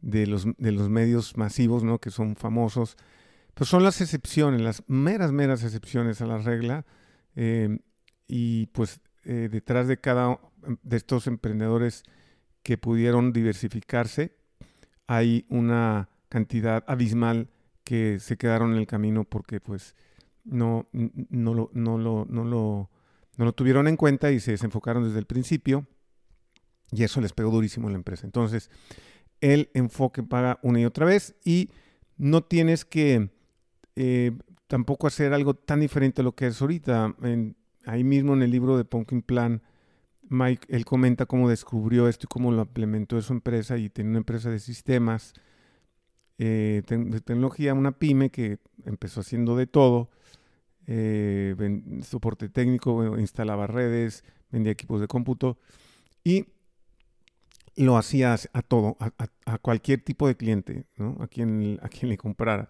de 0.00 0.26
los, 0.26 0.46
de 0.58 0.72
los 0.72 0.90
medios 0.90 1.36
masivos, 1.36 1.82
¿no? 1.82 1.98
que 1.98 2.10
son 2.10 2.36
famosos. 2.36 2.96
Pues 3.54 3.70
son 3.70 3.82
las 3.82 4.00
excepciones, 4.00 4.60
las 4.60 4.82
meras, 4.88 5.32
meras 5.32 5.62
excepciones 5.62 6.20
a 6.20 6.26
la 6.26 6.38
regla. 6.38 6.84
y 8.26 8.66
pues 8.66 9.00
detrás 9.24 9.88
de 9.88 9.98
cada 9.98 10.38
de 10.82 10.96
estos 10.96 11.26
emprendedores 11.26 12.04
que 12.62 12.78
pudieron 12.78 13.32
diversificarse, 13.32 14.36
hay 15.06 15.44
una 15.48 16.08
cantidad 16.28 16.84
abismal 16.86 17.50
que 17.84 18.18
se 18.18 18.36
quedaron 18.36 18.72
en 18.72 18.78
el 18.78 18.86
camino 18.86 19.24
porque 19.24 19.60
pues 19.60 19.94
no, 20.44 20.88
no, 20.92 21.54
lo, 21.54 21.70
no, 21.74 21.98
lo, 21.98 22.26
no, 22.28 22.44
lo, 22.44 22.90
no 23.36 23.44
lo 23.44 23.52
tuvieron 23.52 23.86
en 23.88 23.96
cuenta 23.96 24.32
y 24.32 24.40
se 24.40 24.52
desenfocaron 24.52 25.04
desde 25.04 25.18
el 25.18 25.26
principio 25.26 25.86
y 26.90 27.04
eso 27.04 27.20
les 27.20 27.32
pegó 27.32 27.50
durísimo 27.50 27.88
a 27.88 27.90
la 27.90 27.96
empresa. 27.96 28.26
Entonces, 28.26 28.70
el 29.40 29.70
enfoque 29.74 30.22
paga 30.22 30.58
una 30.62 30.80
y 30.80 30.84
otra 30.86 31.06
vez 31.06 31.34
y 31.44 31.70
no 32.16 32.44
tienes 32.44 32.84
que 32.84 33.30
eh, 33.96 34.32
tampoco 34.66 35.06
hacer 35.06 35.32
algo 35.32 35.54
tan 35.54 35.80
diferente 35.80 36.20
a 36.20 36.24
lo 36.24 36.34
que 36.34 36.46
es 36.46 36.60
ahorita. 36.60 37.14
ahí 37.86 38.04
mismo 38.04 38.34
en 38.34 38.42
el 38.42 38.50
libro 38.50 38.76
de 38.76 38.84
Pumpkin 38.84 39.22
Plan, 39.22 39.62
Mike, 40.28 40.66
él 40.70 40.84
comenta 40.84 41.26
cómo 41.26 41.48
descubrió 41.48 42.08
esto 42.08 42.26
y 42.26 42.32
cómo 42.32 42.50
lo 42.50 42.62
implementó 42.62 43.16
en 43.16 43.22
su 43.22 43.32
empresa 43.32 43.76
y 43.76 43.90
tiene 43.90 44.10
una 44.10 44.18
empresa 44.18 44.50
de 44.50 44.58
sistemas, 44.58 45.34
eh, 46.38 46.82
de 46.86 47.20
tecnología, 47.20 47.74
una 47.74 47.92
pyme 47.92 48.30
que 48.30 48.58
empezó 48.84 49.20
haciendo 49.20 49.56
de 49.56 49.66
todo, 49.66 50.10
eh, 50.86 51.54
soporte 52.02 52.48
técnico, 52.48 53.18
instalaba 53.18 53.66
redes, 53.66 54.24
vendía 54.50 54.72
equipos 54.72 55.00
de 55.00 55.08
cómputo 55.08 55.58
y 56.24 56.46
lo 57.76 57.96
hacía 57.96 58.36
a 58.52 58.62
todo, 58.62 58.96
a, 59.00 59.58
cualquier 59.58 60.02
tipo 60.02 60.28
de 60.28 60.36
cliente, 60.36 60.86
¿no? 60.96 61.16
a, 61.20 61.28
quien, 61.28 61.78
a 61.82 61.88
quien 61.88 62.08
le 62.08 62.16
comprara. 62.16 62.68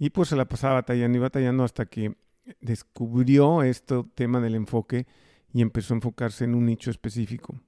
Y 0.00 0.08
pues 0.10 0.30
se 0.30 0.36
la 0.36 0.46
pasaba 0.46 0.74
batallando 0.74 1.18
y 1.18 1.20
batallando 1.20 1.62
hasta 1.62 1.84
que 1.84 2.16
descubrió 2.62 3.62
este 3.62 4.02
tema 4.14 4.40
del 4.40 4.54
enfoque 4.54 5.06
y 5.52 5.60
empezó 5.60 5.92
a 5.92 5.98
enfocarse 5.98 6.44
en 6.44 6.54
un 6.54 6.64
nicho 6.64 6.90
específico. 6.90 7.60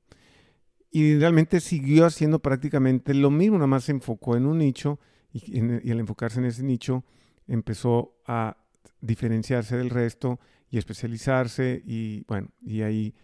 Y 0.90 1.18
realmente 1.18 1.60
siguió 1.60 2.06
haciendo 2.06 2.38
prácticamente 2.38 3.12
lo 3.12 3.30
mismo, 3.30 3.58
nada 3.58 3.66
más 3.66 3.84
se 3.84 3.92
enfocó 3.92 4.34
en 4.34 4.46
un 4.46 4.58
nicho 4.58 4.98
y, 5.30 5.90
al 5.90 6.00
enfocarse 6.00 6.38
en 6.38 6.46
ese 6.46 6.62
nicho 6.62 7.04
empezó 7.46 8.14
a 8.26 8.56
diferenciarse 9.02 9.76
del 9.76 9.90
resto 9.90 10.40
y 10.70 10.78
especializarse 10.78 11.82
y 11.84 12.24
bueno, 12.28 12.48
y 12.62 12.80
ahí 12.80 13.14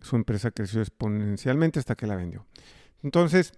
su 0.00 0.16
empresa 0.16 0.50
creció 0.50 0.80
exponencialmente 0.80 1.78
hasta 1.78 1.94
que 1.94 2.08
la 2.08 2.16
vendió. 2.16 2.44
Entonces, 3.04 3.52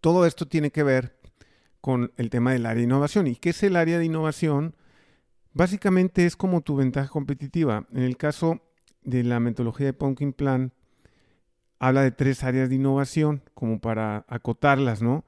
todo 0.00 0.26
esto 0.26 0.46
tiene 0.46 0.70
que 0.70 0.84
ver 0.84 1.23
con 1.84 2.12
el 2.16 2.30
tema 2.30 2.54
del 2.54 2.64
área 2.64 2.78
de 2.78 2.84
innovación. 2.84 3.26
¿Y 3.26 3.36
qué 3.36 3.50
es 3.50 3.62
el 3.62 3.76
área 3.76 3.98
de 3.98 4.06
innovación? 4.06 4.74
Básicamente 5.52 6.24
es 6.24 6.34
como 6.34 6.62
tu 6.62 6.76
ventaja 6.76 7.10
competitiva. 7.10 7.86
En 7.92 8.04
el 8.04 8.16
caso 8.16 8.62
de 9.02 9.22
la 9.22 9.38
metodología 9.38 9.84
de 9.84 9.92
Pumpkin 9.92 10.32
Plan 10.32 10.72
habla 11.78 12.00
de 12.00 12.10
tres 12.10 12.42
áreas 12.42 12.70
de 12.70 12.76
innovación, 12.76 13.42
como 13.52 13.82
para 13.82 14.24
acotarlas, 14.28 15.02
¿no? 15.02 15.26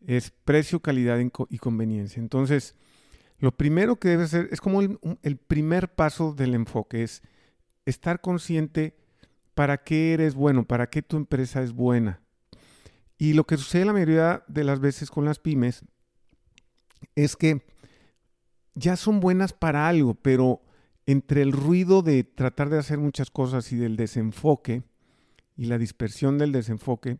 Es 0.00 0.30
precio, 0.30 0.80
calidad 0.80 1.18
y 1.18 1.58
conveniencia. 1.58 2.22
Entonces, 2.22 2.74
lo 3.38 3.52
primero 3.52 3.96
que 3.96 4.08
debe 4.08 4.28
ser, 4.28 4.48
es 4.50 4.62
como 4.62 4.80
el, 4.80 4.98
el, 5.22 5.36
primer 5.36 5.94
paso 5.94 6.32
del 6.32 6.54
enfoque, 6.54 7.02
es 7.02 7.22
estar 7.84 8.22
consciente 8.22 8.96
para 9.52 9.76
qué 9.76 10.14
eres 10.14 10.34
bueno, 10.34 10.66
para 10.66 10.88
qué 10.88 11.02
tu 11.02 11.18
empresa 11.18 11.62
es 11.62 11.72
buena. 11.72 12.22
Y 13.18 13.34
lo 13.34 13.44
que 13.44 13.58
sucede 13.58 13.84
la 13.84 13.92
mayoría 13.92 14.42
de 14.48 14.64
las 14.64 14.80
veces 14.80 15.10
con 15.10 15.26
las 15.26 15.38
pymes 15.38 15.84
es 17.14 17.36
que 17.36 17.62
ya 18.74 18.96
son 18.96 19.20
buenas 19.20 19.52
para 19.52 19.88
algo, 19.88 20.14
pero 20.14 20.62
entre 21.06 21.42
el 21.42 21.52
ruido 21.52 22.02
de 22.02 22.22
tratar 22.22 22.68
de 22.70 22.78
hacer 22.78 22.98
muchas 22.98 23.30
cosas 23.30 23.72
y 23.72 23.76
del 23.76 23.96
desenfoque 23.96 24.82
y 25.56 25.64
la 25.66 25.78
dispersión 25.78 26.38
del 26.38 26.52
desenfoque, 26.52 27.18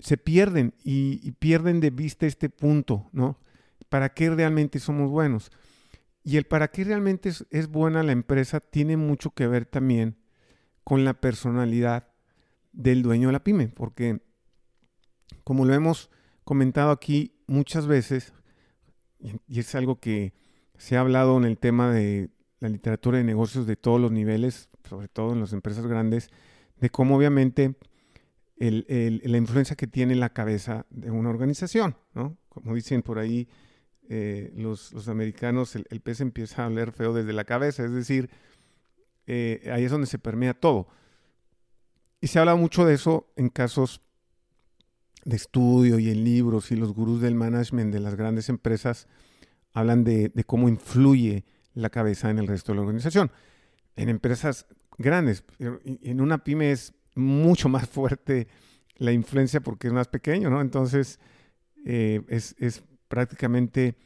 se 0.00 0.16
pierden 0.16 0.74
y, 0.82 1.30
pierden 1.32 1.80
de 1.80 1.90
vista 1.90 2.26
este 2.26 2.50
punto, 2.50 3.08
¿no? 3.12 3.38
¿Para 3.88 4.12
qué 4.12 4.28
realmente 4.28 4.80
somos 4.80 5.10
buenos? 5.10 5.52
Y 6.24 6.36
el 6.36 6.44
para 6.44 6.68
qué 6.68 6.82
realmente 6.82 7.30
es, 7.50 7.68
buena 7.68 8.02
la 8.02 8.10
empresa 8.10 8.58
tiene 8.58 8.96
mucho 8.96 9.30
que 9.30 9.46
ver 9.46 9.64
también 9.64 10.16
con 10.82 11.04
la 11.04 11.14
personalidad 11.14 12.08
del 12.72 13.02
dueño 13.02 13.28
de 13.28 13.32
la 13.32 13.44
pyme, 13.44 13.68
porque 13.68 14.20
como 15.44 15.64
lo 15.64 15.74
hemos 15.74 16.10
comentado 16.46 16.92
aquí 16.92 17.34
muchas 17.48 17.88
veces, 17.88 18.32
y 19.18 19.58
es 19.58 19.74
algo 19.74 19.98
que 19.98 20.32
se 20.78 20.96
ha 20.96 21.00
hablado 21.00 21.36
en 21.36 21.44
el 21.44 21.58
tema 21.58 21.92
de 21.92 22.30
la 22.60 22.68
literatura 22.68 23.18
de 23.18 23.24
negocios 23.24 23.66
de 23.66 23.74
todos 23.74 24.00
los 24.00 24.12
niveles, 24.12 24.68
sobre 24.88 25.08
todo 25.08 25.32
en 25.32 25.40
las 25.40 25.52
empresas 25.52 25.86
grandes, 25.88 26.30
de 26.76 26.88
cómo 26.88 27.16
obviamente 27.16 27.74
la 28.58 29.36
influencia 29.36 29.74
que 29.74 29.88
tiene 29.88 30.14
la 30.14 30.30
cabeza 30.30 30.86
de 30.90 31.10
una 31.10 31.30
organización, 31.30 31.96
¿no? 32.14 32.38
Como 32.48 32.74
dicen 32.76 33.02
por 33.02 33.18
ahí, 33.18 33.48
eh, 34.08 34.52
los, 34.54 35.08
americanos, 35.08 35.74
el, 35.74 36.00
pez 36.00 36.20
empieza 36.20 36.62
a 36.62 36.68
oler 36.68 36.92
feo 36.92 37.12
desde 37.12 37.32
la 37.32 37.44
cabeza, 37.44 37.84
es 37.84 37.92
decir, 37.92 38.30
eh, 39.26 39.68
ahí 39.72 39.84
es 39.84 39.90
donde 39.90 40.06
se 40.06 40.20
permea 40.20 40.54
todo. 40.54 40.86
Y 42.20 42.28
se 42.28 42.38
habla 42.38 42.54
mucho 42.54 42.84
de 42.84 42.94
eso 42.94 43.32
en 43.34 43.48
casos 43.48 44.00
de 45.26 45.36
estudio 45.36 45.98
y 45.98 46.08
en 46.08 46.22
libros 46.22 46.70
y 46.70 46.76
los 46.76 46.94
gurús 46.94 47.20
del 47.20 47.34
management 47.34 47.92
de 47.92 47.98
las 47.98 48.14
grandes 48.14 48.48
empresas 48.48 49.08
hablan 49.72 50.04
de, 50.04 50.32
cómo 50.46 50.68
influye 50.68 51.44
la 51.74 51.90
cabeza 51.90 52.30
en 52.30 52.38
el 52.38 52.46
resto 52.46 52.72
de 52.72 52.76
la 52.76 52.82
organización. 52.82 53.32
En 53.96 54.08
empresas 54.08 54.66
grandes, 54.96 55.42
en 55.58 56.20
una 56.20 56.44
pyme 56.44 56.70
es 56.70 56.94
mucho 57.16 57.68
más 57.68 57.88
fuerte 57.90 58.46
la 58.98 59.10
influencia 59.10 59.60
porque 59.60 59.88
es 59.88 59.92
más 59.92 60.06
pequeño, 60.06 60.48
¿no? 60.48 60.60
Entonces 60.60 61.18
eh, 61.84 62.22
es, 62.28 62.84
prácticamente 63.08 63.96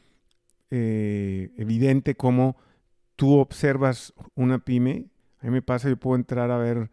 eh, 0.71 1.51
evidente 1.55 2.15
cómo 2.15 2.57
tú 3.15 3.37
observas 3.37 4.11
una 4.33 4.57
pyme. 4.65 5.05
A 5.39 5.45
mí 5.45 5.51
me 5.51 5.61
pasa, 5.61 5.87
yo 5.87 5.97
puedo 5.97 6.15
entrar 6.15 6.49
a 6.49 6.57
ver 6.57 6.89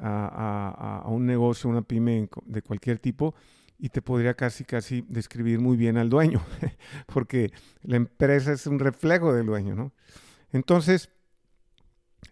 a, 0.00 1.02
a 1.04 1.08
un 1.08 1.26
negocio, 1.26 1.70
una 1.70 1.82
pyme 1.82 2.28
de 2.44 2.62
cualquier 2.62 2.98
tipo 2.98 3.36
y 3.78 3.90
te 3.90 4.02
podría 4.02 4.34
casi, 4.34 4.64
casi 4.64 5.04
describir 5.08 5.60
muy 5.60 5.76
bien 5.76 5.96
al 5.96 6.10
dueño, 6.10 6.42
porque 7.06 7.52
la 7.82 7.96
empresa 7.96 8.52
es 8.52 8.66
un 8.66 8.78
reflejo 8.78 9.32
del 9.32 9.46
dueño, 9.46 9.74
¿no? 9.74 9.92
Entonces, 10.52 11.10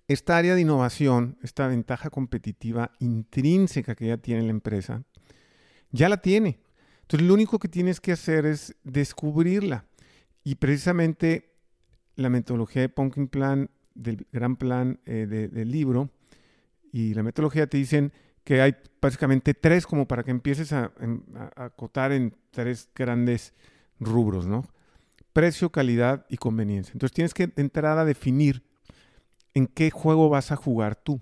esta 0.09 0.37
área 0.37 0.55
de 0.55 0.61
innovación, 0.63 1.39
esta 1.43 1.69
ventaja 1.69 2.11
competitiva 2.11 2.93
intrínseca 2.99 3.95
que 3.95 4.09
ya 4.09 4.17
tiene 4.17 4.43
la 4.43 4.51
empresa, 4.51 5.05
ya 5.91 6.09
la 6.09 6.17
tiene. 6.19 6.59
Entonces, 7.03 7.27
lo 7.27 7.35
único 7.35 7.59
que 7.59 7.69
tienes 7.69 8.01
que 8.01 8.13
hacer 8.13 8.47
es 8.47 8.75
descubrirla. 8.83 9.85
Y 10.43 10.57
precisamente 10.57 11.55
la 12.17 12.31
metodología 12.31 12.83
de 12.83 12.89
Pumpkin 12.89 13.29
Plan, 13.29 13.71
del 13.95 14.27
gran 14.33 14.57
plan 14.57 15.01
eh, 15.07 15.27
del 15.27 15.71
libro, 15.71 16.11
y 16.93 17.15
la 17.15 17.23
metodología 17.23 17.67
te 17.67 17.77
dicen, 17.77 18.13
que 18.47 18.63
hay 18.63 18.77
básicamente 19.03 19.55
tres 19.55 19.89
como 19.89 20.07
para 20.07 20.23
que 20.23 20.31
empieces 20.31 20.73
a, 20.73 20.93
acotar 21.57 22.13
en 22.13 22.33
tres 22.53 22.89
grandes 22.95 23.53
rubros, 23.99 24.47
¿no? 24.47 24.65
Precio, 25.33 25.73
calidad 25.73 26.25
y 26.29 26.37
conveniencia. 26.37 26.93
Entonces 26.93 27.13
tienes 27.13 27.35
que 27.35 27.53
entrar 27.57 27.99
a 27.99 28.05
definir 28.05 28.63
en 29.53 29.67
qué 29.67 29.91
juego 29.91 30.29
vas 30.29 30.53
a 30.53 30.57
jugar 30.57 30.95
tú. 30.95 31.21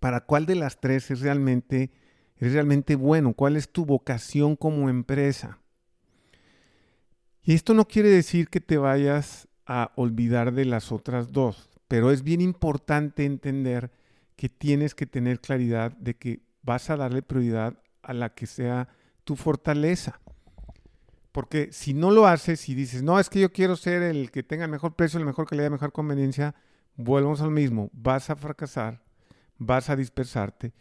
Para 0.00 0.22
cuál 0.22 0.44
de 0.44 0.56
las 0.56 0.80
tres 0.80 1.08
es 1.12 1.20
realmente, 1.20 1.92
es 2.36 2.52
realmente 2.52 2.96
bueno, 2.96 3.32
cuál 3.32 3.54
es 3.54 3.70
tu 3.70 3.86
vocación 3.86 4.56
como 4.56 4.90
empresa. 4.90 5.60
Y 7.44 7.54
esto 7.54 7.74
no 7.74 7.86
quiere 7.86 8.08
decir 8.08 8.48
que 8.48 8.60
te 8.60 8.76
vayas 8.76 9.46
a 9.66 9.92
olvidar 9.94 10.52
de 10.52 10.64
las 10.64 10.90
otras 10.90 11.30
dos, 11.30 11.70
pero 11.86 12.10
es 12.10 12.24
bien 12.24 12.40
importante 12.40 13.24
entender 13.24 13.92
que 14.36 14.48
tienes 14.48 14.94
que 14.94 15.06
tener 15.06 15.40
claridad 15.40 15.92
de 15.92 16.14
que 16.14 16.40
vas 16.62 16.90
a 16.90 16.96
darle 16.96 17.22
prioridad 17.22 17.78
a 18.02 18.12
la 18.12 18.34
que 18.34 18.46
sea 18.46 18.88
tu 19.24 19.36
fortaleza. 19.36 20.20
Porque 21.32 21.70
si 21.72 21.92
no 21.92 22.10
lo 22.10 22.26
haces 22.26 22.68
y 22.68 22.74
dices, 22.74 23.02
no, 23.02 23.18
es 23.18 23.28
que 23.28 23.40
yo 23.40 23.52
quiero 23.52 23.76
ser 23.76 24.02
el 24.02 24.30
que 24.30 24.42
tenga 24.42 24.64
el 24.64 24.70
mejor 24.70 24.94
precio, 24.94 25.18
la 25.18 25.26
mejor 25.26 25.46
calidad, 25.46 25.70
mejor 25.70 25.92
conveniencia, 25.92 26.54
vuelvamos 26.96 27.40
al 27.40 27.50
mismo, 27.50 27.90
vas 27.92 28.30
a 28.30 28.36
fracasar, 28.36 29.02
vas 29.58 29.90
a 29.90 29.96
dispersarte. 29.96 30.72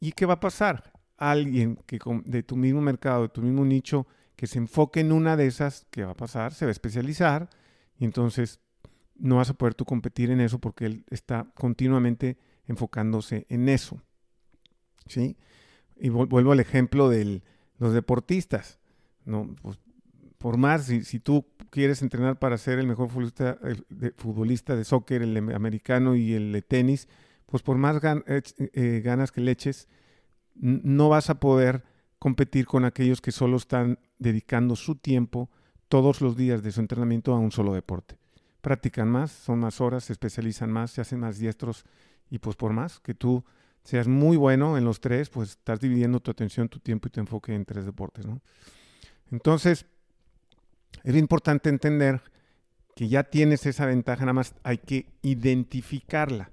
¿Y 0.00 0.12
qué 0.12 0.26
va 0.26 0.34
a 0.34 0.40
pasar? 0.40 0.92
Alguien 1.16 1.78
que 1.86 1.98
de 2.24 2.42
tu 2.42 2.56
mismo 2.56 2.80
mercado, 2.80 3.22
de 3.22 3.28
tu 3.28 3.42
mismo 3.42 3.64
nicho, 3.64 4.06
que 4.36 4.46
se 4.46 4.58
enfoque 4.58 5.00
en 5.00 5.12
una 5.12 5.36
de 5.36 5.46
esas, 5.46 5.86
¿qué 5.90 6.04
va 6.04 6.12
a 6.12 6.16
pasar? 6.16 6.54
Se 6.54 6.64
va 6.64 6.70
a 6.70 6.72
especializar 6.72 7.48
y 7.96 8.04
entonces 8.04 8.60
no 9.14 9.36
vas 9.36 9.50
a 9.50 9.54
poder 9.54 9.74
tú 9.74 9.84
competir 9.84 10.30
en 10.30 10.40
eso 10.40 10.58
porque 10.58 10.86
él 10.86 11.04
está 11.10 11.46
continuamente 11.54 12.36
enfocándose 12.66 13.46
en 13.48 13.68
eso. 13.68 14.00
¿sí? 15.06 15.36
Y 15.96 16.08
vuelvo 16.08 16.52
al 16.52 16.60
ejemplo 16.60 17.08
de 17.08 17.42
los 17.78 17.92
deportistas. 17.92 18.78
¿no? 19.24 19.54
Pues, 19.62 19.78
por 20.38 20.56
más, 20.56 20.84
si, 20.84 21.20
tú 21.20 21.46
quieres 21.70 22.02
entrenar 22.02 22.38
para 22.38 22.58
ser 22.58 22.78
el 22.78 22.86
mejor 22.86 23.08
futbolista, 23.08 23.58
de, 23.88 24.12
futbolista 24.12 24.76
de 24.76 24.84
soccer, 24.84 25.22
el 25.22 25.36
americano 25.54 26.14
y 26.14 26.34
el 26.34 26.52
de 26.52 26.62
tenis, 26.62 27.08
pues 27.46 27.62
por 27.62 27.78
más 27.78 28.00
eh, 28.04 29.02
ganas 29.02 29.32
que 29.32 29.40
le 29.40 29.50
eches, 29.50 29.88
no 30.54 31.08
vas 31.08 31.30
a 31.30 31.40
poder 31.40 31.84
competir 32.18 32.66
con 32.66 32.84
aquellos 32.84 33.20
que 33.20 33.32
solo 33.32 33.56
están 33.56 33.98
dedicando 34.18 34.76
su 34.76 34.96
tiempo 34.96 35.50
todos 35.88 36.20
los 36.20 36.36
días 36.36 36.62
de 36.62 36.72
su 36.72 36.80
entrenamiento 36.80 37.32
a 37.32 37.38
un 37.38 37.52
solo 37.52 37.74
deporte. 37.74 38.18
Practican 38.60 39.08
más, 39.08 39.30
son 39.30 39.60
más 39.60 39.80
horas, 39.80 40.04
se 40.04 40.12
especializan 40.12 40.72
más, 40.72 40.90
se 40.90 41.00
hacen 41.00 41.20
más 41.20 41.38
diestros 41.38 41.84
y 42.30 42.38
pues 42.38 42.56
por 42.56 42.72
más 42.72 43.00
que 43.00 43.14
tú 43.14 43.44
seas 43.82 44.08
muy 44.08 44.36
bueno 44.36 44.78
en 44.78 44.84
los 44.84 45.00
tres, 45.00 45.28
pues 45.28 45.50
estás 45.50 45.80
dividiendo 45.80 46.20
tu 46.20 46.30
atención, 46.30 46.68
tu 46.68 46.78
tiempo 46.80 47.08
y 47.08 47.10
tu 47.10 47.20
enfoque 47.20 47.54
en 47.54 47.64
tres 47.64 47.84
deportes, 47.84 48.26
¿no? 48.26 48.40
Entonces, 49.30 49.86
es 51.02 51.16
importante 51.16 51.68
entender 51.68 52.22
que 52.96 53.08
ya 53.08 53.24
tienes 53.24 53.66
esa 53.66 53.86
ventaja, 53.86 54.22
nada 54.22 54.32
más 54.32 54.54
hay 54.62 54.78
que 54.78 55.06
identificarla. 55.22 56.50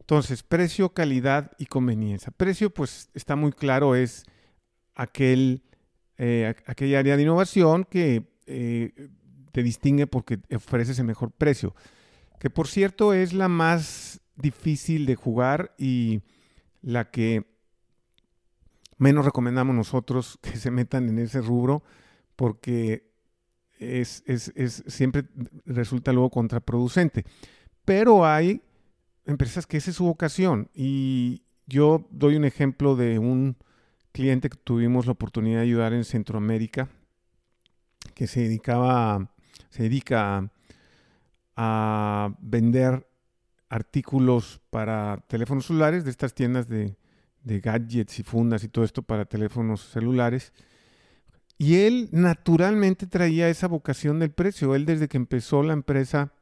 Entonces, 0.00 0.42
precio, 0.42 0.90
calidad 0.90 1.52
y 1.58 1.66
conveniencia. 1.66 2.30
Precio, 2.30 2.70
pues 2.70 3.10
está 3.14 3.36
muy 3.36 3.52
claro, 3.52 3.94
es 3.94 4.24
aquel, 4.94 5.62
eh, 6.18 6.54
aquella 6.66 6.98
área 6.98 7.16
de 7.16 7.22
innovación 7.22 7.84
que 7.84 8.30
eh, 8.46 9.10
te 9.52 9.62
distingue 9.62 10.06
porque 10.06 10.40
ofreces 10.54 10.98
el 10.98 11.06
mejor 11.06 11.30
precio. 11.30 11.74
Que 12.38 12.50
por 12.50 12.68
cierto 12.68 13.14
es 13.14 13.32
la 13.32 13.48
más 13.48 14.20
difícil 14.36 15.06
de 15.06 15.14
jugar 15.14 15.74
y 15.78 16.22
la 16.82 17.10
que 17.10 17.46
menos 18.98 19.24
recomendamos 19.24 19.74
nosotros 19.74 20.38
que 20.42 20.56
se 20.56 20.70
metan 20.70 21.08
en 21.08 21.18
ese 21.18 21.40
rubro 21.40 21.82
porque 22.36 23.10
es, 23.78 24.22
es, 24.26 24.52
siempre 24.86 25.24
resulta 25.66 26.12
luego 26.12 26.30
contraproducente. 26.30 27.24
Pero 27.84 28.24
hay 28.24 28.62
empresas 29.26 29.66
que 29.66 29.76
esa 29.76 29.90
es 29.90 29.96
su 29.96 30.04
vocación 30.04 30.68
y 30.74 31.42
yo 31.66 32.06
doy 32.10 32.36
un 32.36 32.44
ejemplo 32.44 32.96
de 32.96 33.18
un 33.18 33.56
cliente 34.12 34.48
que 34.48 34.58
tuvimos 34.58 35.06
la 35.06 35.12
oportunidad 35.12 35.58
de 35.58 35.64
ayudar 35.64 35.92
en 35.92 36.04
Centroamérica 36.04 36.88
que 38.14 38.26
se 38.26 38.40
dedicaba 38.42 39.30
se 39.70 39.84
dedica 39.84 40.50
a 41.56 42.34
vender 42.38 43.08
artículos 43.74 44.60
para 44.70 45.24
teléfonos 45.26 45.66
celulares, 45.66 46.04
de 46.04 46.10
estas 46.12 46.32
tiendas 46.32 46.68
de, 46.68 46.96
gadgets 47.42 48.20
y 48.20 48.22
fundas 48.22 48.62
y 48.62 48.68
todo 48.68 48.84
esto 48.84 49.02
para 49.02 49.24
teléfonos 49.24 49.82
celulares. 49.90 50.52
Y 51.58 51.76
él 51.80 52.08
naturalmente 52.12 53.08
traía 53.08 53.48
esa 53.48 53.66
vocación 53.66 54.20
del 54.20 54.30
precio. 54.30 54.76
Él 54.76 54.86
desde 54.86 55.08
que 55.08 55.16
empezó 55.16 55.62
la 55.64 55.72
empresa 55.72 56.32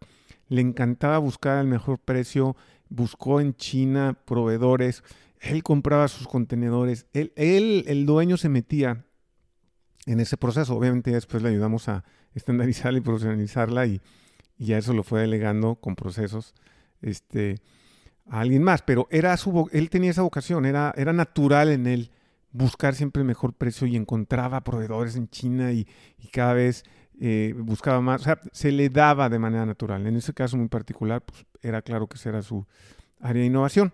le 0.49 0.61
encantaba 0.61 1.17
buscar 1.19 1.59
el 1.59 1.67
mejor 1.67 1.99
precio, 1.99 2.55
buscó 2.91 3.41
en 3.41 3.57
China 3.57 4.19
proveedores, 4.27 5.03
él 5.41 5.63
compraba 5.63 6.09
sus 6.09 6.29
contenedores, 6.29 7.07
él, 7.15 7.33
él, 7.37 7.85
el 7.89 8.05
dueño 8.05 8.37
se 8.37 8.51
metía 8.51 9.07
en 10.05 10.21
ese 10.21 10.37
proceso. 10.37 10.77
Obviamente 10.77 11.11
después 11.11 11.43
le 11.43 11.49
ayudamos 11.49 11.89
a 11.89 12.05
estandarizarla 12.35 12.99
y 12.99 13.03
profesionalizarla 13.03 13.87
y, 13.87 14.03
y 14.59 14.67
ya 14.67 14.79
eso 14.79 14.93
lo 14.93 15.03
fue 15.03 15.23
delegando 15.23 15.77
con 15.77 15.97
procesos 15.97 16.55
este, 17.03 17.61
a 18.27 18.41
alguien 18.41 18.63
más, 18.63 18.83
pero 18.83 19.07
era 19.11 19.37
su, 19.37 19.69
él 19.73 19.91
tenía 19.91 20.11
esa 20.11 20.23
vocación, 20.23 20.65
era, 20.65 20.95
era 20.97 21.13
natural 21.13 21.71
en 21.71 21.87
él 21.87 22.11
buscar 22.53 22.95
siempre 22.95 23.21
el 23.21 23.27
mejor 23.27 23.55
precio 23.55 23.87
y 23.87 23.97
encontraba 23.97 24.63
proveedores 24.63 25.17
en 25.17 25.29
China 25.29 25.73
y, 25.73 25.87
cada 26.33 26.55
vez 26.55 26.85
eh, 27.21 27.55
buscaba 27.57 28.01
más, 28.01 28.23
o 28.23 28.25
sea, 28.25 28.41
se 28.53 28.73
le 28.73 28.89
daba 28.89 29.29
de 29.29 29.39
manera 29.39 29.67
natural. 29.67 30.07
En 30.07 30.17
ese 30.17 30.33
caso 30.33 30.57
muy 30.57 30.69
particular, 30.69 31.23
pues 31.23 31.45
era 31.61 31.83
claro 31.83 32.07
que 32.07 32.17
esa 32.17 32.31
era 32.31 32.43
su 32.43 32.67
área 33.21 33.41
de 33.41 33.47
innovación. 33.47 33.93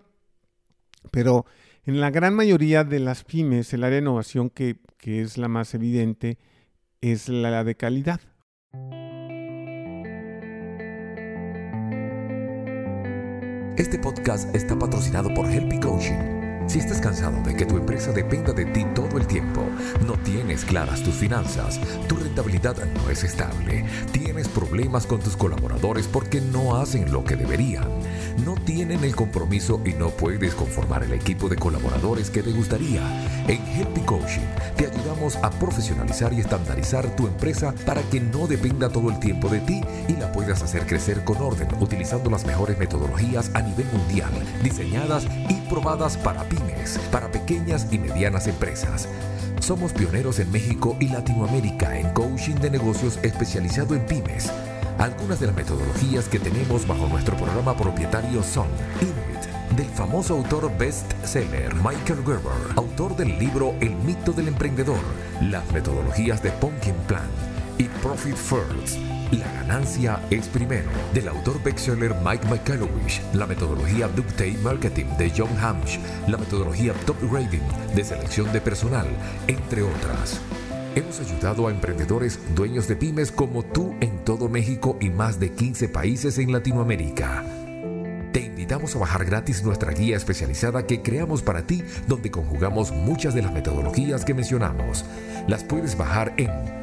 Pero 1.11 1.45
en 1.85 1.99
la 1.99 2.11
gran 2.11 2.33
mayoría 2.33 2.83
de 2.83 2.99
las 2.99 3.23
pymes, 3.23 3.73
el 3.73 3.83
área 3.83 3.95
de 3.95 4.01
innovación 4.01 4.49
que, 4.49 4.77
que 4.97 5.21
es 5.21 5.37
la 5.37 5.47
más 5.47 5.73
evidente 5.73 6.37
es 7.01 7.29
la 7.29 7.63
de 7.63 7.75
calidad. 7.75 8.21
Este 13.79 13.97
podcast 13.97 14.53
está 14.53 14.77
patrocinado 14.77 15.33
por 15.33 15.49
Helpy 15.49 15.79
Coaching. 15.79 16.38
Si 16.69 16.77
estás 16.77 17.01
cansado 17.01 17.41
de 17.41 17.55
que 17.55 17.65
tu 17.65 17.77
empresa 17.77 18.11
dependa 18.11 18.53
de 18.53 18.63
ti 18.63 18.85
todo 18.93 19.17
el 19.17 19.25
tiempo, 19.25 19.63
no 20.05 20.13
tienes 20.19 20.63
claras 20.63 21.01
tus 21.01 21.15
finanzas, 21.15 21.79
tu 22.07 22.15
rentabilidad 22.15 22.75
no 22.93 23.09
es 23.09 23.23
estable, 23.23 23.83
tienes 24.11 24.47
problemas 24.47 25.07
con 25.07 25.19
tus 25.19 25.35
colaboradores 25.35 26.05
porque 26.05 26.41
no 26.41 26.75
hacen 26.75 27.11
lo 27.11 27.23
que 27.23 27.35
deberían, 27.35 27.87
no 28.45 28.53
tienen 28.53 29.03
el 29.03 29.15
compromiso 29.15 29.81
y 29.83 29.93
no 29.93 30.11
puedes 30.11 30.53
conformar 30.53 31.01
el 31.01 31.13
equipo 31.13 31.49
de 31.49 31.55
colaboradores 31.55 32.29
que 32.29 32.43
te 32.43 32.51
gustaría. 32.51 33.01
En 33.47 33.65
Helpy 33.65 34.01
Coaching 34.01 34.45
te 34.77 34.85
ayudamos 34.85 35.37
a 35.37 35.49
profesionalizar 35.49 36.33
y 36.33 36.41
estandarizar 36.41 37.15
tu 37.15 37.25
empresa 37.25 37.73
para 37.83 38.03
que 38.03 38.19
no 38.19 38.45
dependa 38.45 38.89
todo 38.89 39.09
el 39.09 39.17
tiempo 39.17 39.49
de 39.49 39.61
ti 39.61 39.81
y 40.07 40.13
la 40.17 40.31
puedas 40.31 40.61
hacer 40.61 40.85
crecer 40.85 41.23
con 41.23 41.37
orden 41.37 41.67
utilizando 41.79 42.29
las 42.29 42.45
mejores 42.45 42.77
metodologías 42.77 43.49
a 43.55 43.63
nivel 43.63 43.87
mundial, 43.91 44.29
diseñadas 44.61 45.25
y 45.49 45.58
probadas 45.69 46.17
para 46.17 46.43
pymes, 46.43 46.99
para 47.11 47.31
pequeñas 47.31 47.87
y 47.91 47.99
medianas 47.99 48.47
empresas. 48.47 49.07
Somos 49.61 49.93
pioneros 49.93 50.39
en 50.39 50.51
México 50.51 50.97
y 50.99 51.07
Latinoamérica 51.09 51.97
en 51.97 52.09
coaching 52.09 52.55
de 52.55 52.71
negocios 52.71 53.19
especializado 53.23 53.95
en 53.95 54.05
pymes. 54.05 54.51
Algunas 54.97 55.39
de 55.39 55.47
las 55.47 55.55
metodologías 55.55 56.27
que 56.27 56.39
tenemos 56.39 56.85
bajo 56.85 57.07
nuestro 57.07 57.37
programa 57.37 57.77
propietario 57.77 58.43
son 58.43 58.67
Inuit, 58.99 59.77
del 59.77 59.87
famoso 59.89 60.33
autor 60.35 60.75
bestseller 60.77 61.73
Michael 61.75 62.23
Gerber, 62.25 62.75
autor 62.75 63.15
del 63.15 63.39
libro 63.39 63.75
El 63.79 63.95
mito 63.95 64.33
del 64.33 64.49
emprendedor, 64.49 64.99
las 65.41 65.71
metodologías 65.71 66.43
de 66.43 66.51
Pumpkin 66.51 66.95
Plan 67.07 67.29
y 67.77 67.83
Profit 68.01 68.35
First 68.35 69.18
la 69.37 69.51
ganancia 69.53 70.19
es 70.31 70.47
primero, 70.47 70.89
del 71.13 71.27
autor 71.27 71.61
bestseller 71.61 72.15
Mike 72.25 72.47
McCallowich, 72.47 73.21
la 73.33 73.45
metodología 73.45 74.07
Ductate 74.07 74.57
Marketing 74.63 75.05
de 75.17 75.31
John 75.35 75.55
Hamsh, 75.59 75.99
la 76.27 76.37
metodología 76.37 76.93
Top 77.05 77.17
Rating 77.31 77.61
de 77.95 78.03
selección 78.03 78.51
de 78.51 78.61
personal, 78.61 79.07
entre 79.47 79.83
otras. 79.83 80.41
Hemos 80.95 81.19
ayudado 81.19 81.67
a 81.67 81.71
emprendedores 81.71 82.39
dueños 82.55 82.87
de 82.87 82.95
pymes 82.95 83.31
como 83.31 83.63
tú 83.63 83.93
en 84.01 84.23
todo 84.25 84.49
México 84.49 84.97
y 84.99 85.09
más 85.09 85.39
de 85.39 85.51
15 85.51 85.89
países 85.89 86.39
en 86.39 86.51
Latinoamérica. 86.51 87.45
Te 88.33 88.41
invitamos 88.41 88.95
a 88.95 88.99
bajar 88.99 89.25
gratis 89.25 89.63
nuestra 89.63 89.91
guía 89.91 90.17
especializada 90.17 90.87
que 90.87 91.01
creamos 91.01 91.43
para 91.43 91.67
ti, 91.67 91.83
donde 92.07 92.31
conjugamos 92.31 92.91
muchas 92.91 93.35
de 93.35 93.43
las 93.43 93.53
metodologías 93.53 94.25
que 94.25 94.33
mencionamos. 94.33 95.05
Las 95.47 95.63
puedes 95.63 95.95
bajar 95.97 96.33
en 96.37 96.78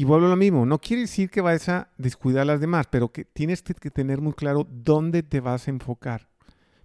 Y 0.00 0.04
vuelvo 0.04 0.28
a 0.28 0.30
lo 0.30 0.36
mismo, 0.36 0.64
no 0.64 0.78
quiere 0.78 1.02
decir 1.02 1.28
que 1.28 1.42
vayas 1.42 1.68
a 1.68 1.90
descuidar 1.98 2.40
a 2.40 2.44
las 2.46 2.60
demás, 2.60 2.86
pero 2.90 3.12
que 3.12 3.26
tienes 3.26 3.60
que, 3.60 3.90
tener 3.90 4.22
muy 4.22 4.32
claro 4.32 4.66
dónde 4.70 5.22
te 5.22 5.40
vas 5.40 5.68
a 5.68 5.70
enfocar, 5.70 6.30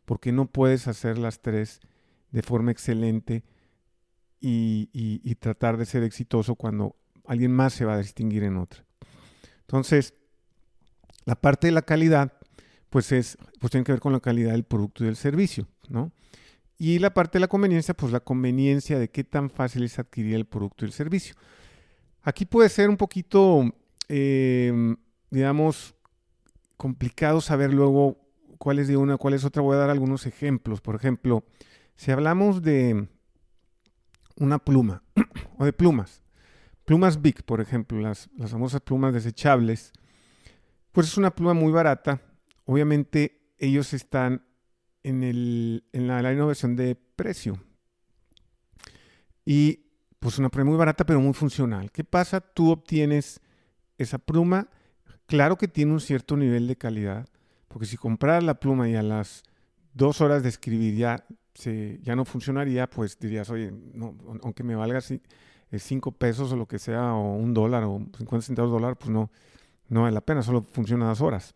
porque 0.03 0.33
no 0.33 0.47
puedes 0.47 0.89
hacer 0.89 1.17
las 1.17 1.41
tres 1.41 1.79
de 2.31 2.41
forma 2.41 2.71
excelente 2.71 3.45
y, 4.41 5.33
tratar 5.35 5.77
de 5.77 5.85
ser 5.85 6.03
exitoso 6.03 6.55
cuando 6.55 6.97
alguien 7.25 7.53
más 7.53 7.71
se 7.71 7.85
va 7.85 7.93
a 7.93 7.99
distinguir 7.99 8.43
en 8.43 8.57
otra. 8.57 8.83
Entonces, 9.61 10.13
la 11.23 11.35
parte 11.35 11.67
de 11.67 11.71
la 11.71 11.83
calidad, 11.83 12.33
pues 12.89 13.13
es, 13.13 13.37
pues 13.61 13.71
tiene 13.71 13.85
que 13.85 13.93
ver 13.93 14.01
con 14.01 14.11
la 14.11 14.19
calidad 14.19 14.51
del 14.51 14.65
producto 14.65 15.05
y 15.05 15.07
del 15.07 15.15
servicio, 15.15 15.69
¿no? 15.87 16.11
Y 16.77 16.99
la 16.99 17.13
parte 17.13 17.37
de 17.37 17.39
la 17.39 17.47
conveniencia, 17.47 17.93
pues 17.93 18.11
la 18.11 18.19
conveniencia 18.19 18.99
de 18.99 19.09
qué 19.09 19.23
tan 19.23 19.49
fácil 19.49 19.85
es 19.85 19.99
adquirir 19.99 20.35
el 20.35 20.43
producto 20.43 20.83
y 20.83 20.89
el 20.89 20.93
servicio. 20.93 21.35
Aquí 22.25 22.43
puede 22.43 22.69
ser 22.69 22.89
un 22.89 22.97
poquito, 22.97 23.71
em, 24.07 24.97
digamos, 25.29 25.93
complicado 26.75 27.39
saber 27.39 27.71
luego 27.71 28.17
cuál 28.57 28.79
es 28.79 28.87
de 28.87 28.97
una, 28.97 29.17
cuál 29.17 29.35
es 29.35 29.45
otra. 29.45 29.61
Voy 29.61 29.75
a 29.75 29.79
dar 29.79 29.91
algunos 29.91 30.25
ejemplos. 30.25 30.81
Por 30.81 30.95
ejemplo, 30.95 31.45
si 31.95 32.09
hablamos 32.09 32.63
de 32.63 33.07
una 34.37 34.57
pluma 34.57 35.03
o 35.59 35.65
de 35.65 35.71
plumas, 35.71 36.23
plumas 36.83 37.21
Big, 37.21 37.43
por 37.43 37.61
ejemplo, 37.61 37.99
las, 37.99 38.27
las 38.35 38.49
famosas 38.49 38.81
plumas 38.81 39.13
desechables, 39.13 39.93
pues 40.91 41.05
es 41.05 41.17
una 41.19 41.29
pluma 41.29 41.53
muy 41.53 41.71
barata. 41.71 42.23
Obviamente 42.65 43.53
ellos 43.59 43.93
están 43.93 44.43
en, 45.03 45.21
el, 45.21 45.85
en 45.93 46.07
la, 46.07 46.23
la 46.23 46.33
innovación 46.33 46.75
de 46.75 46.95
precio. 46.95 47.61
Y 49.45 49.84
pues 50.25 50.39
una 50.39 50.49
pluma 50.49 50.71
muy 50.71 50.77
barata 50.79 51.05
pero 51.05 51.19
muy 51.19 51.35
funcional. 51.35 51.91
¿Qué 51.91 52.03
pasa? 52.03 52.41
Tú 52.41 52.71
obtienes 52.71 53.41
esa 53.99 54.17
pluma, 54.17 54.69
claro 55.27 55.55
que 55.55 55.67
tiene 55.67 55.91
un 55.91 55.99
cierto 55.99 56.35
nivel 56.35 56.65
de 56.65 56.75
calidad, 56.75 57.29
porque 57.67 57.85
si 57.85 57.95
compras 57.95 58.43
la 58.43 58.55
pluma 58.55 58.89
y 58.89 58.95
a 58.95 59.03
las 59.03 59.43
dos 59.93 60.21
horas 60.21 60.41
de 60.41 60.49
escribir 60.49 60.95
ya, 60.95 61.23
se, 61.53 61.99
ya 62.01 62.15
no 62.15 62.25
funcionaría, 62.25 62.89
pues 62.89 63.19
dirías, 63.19 63.51
oye, 63.51 63.71
no, 63.93 64.15
aunque 64.41 64.63
me 64.63 64.75
valga 64.75 64.97
eh, 64.97 65.77
cinco 65.77 66.11
pesos 66.11 66.51
o 66.51 66.55
lo 66.55 66.65
que 66.67 66.79
sea, 66.79 67.13
o 67.13 67.35
un 67.35 67.53
dólar 67.53 67.83
o 67.83 67.99
50 68.17 68.41
centavos 68.41 68.71
de 68.71 68.79
dólar, 68.79 68.97
pues 68.97 69.11
no, 69.11 69.29
no 69.89 70.01
vale 70.01 70.15
la 70.15 70.21
pena, 70.21 70.41
solo 70.41 70.63
funciona 70.63 71.07
dos 71.07 71.21
horas. 71.21 71.53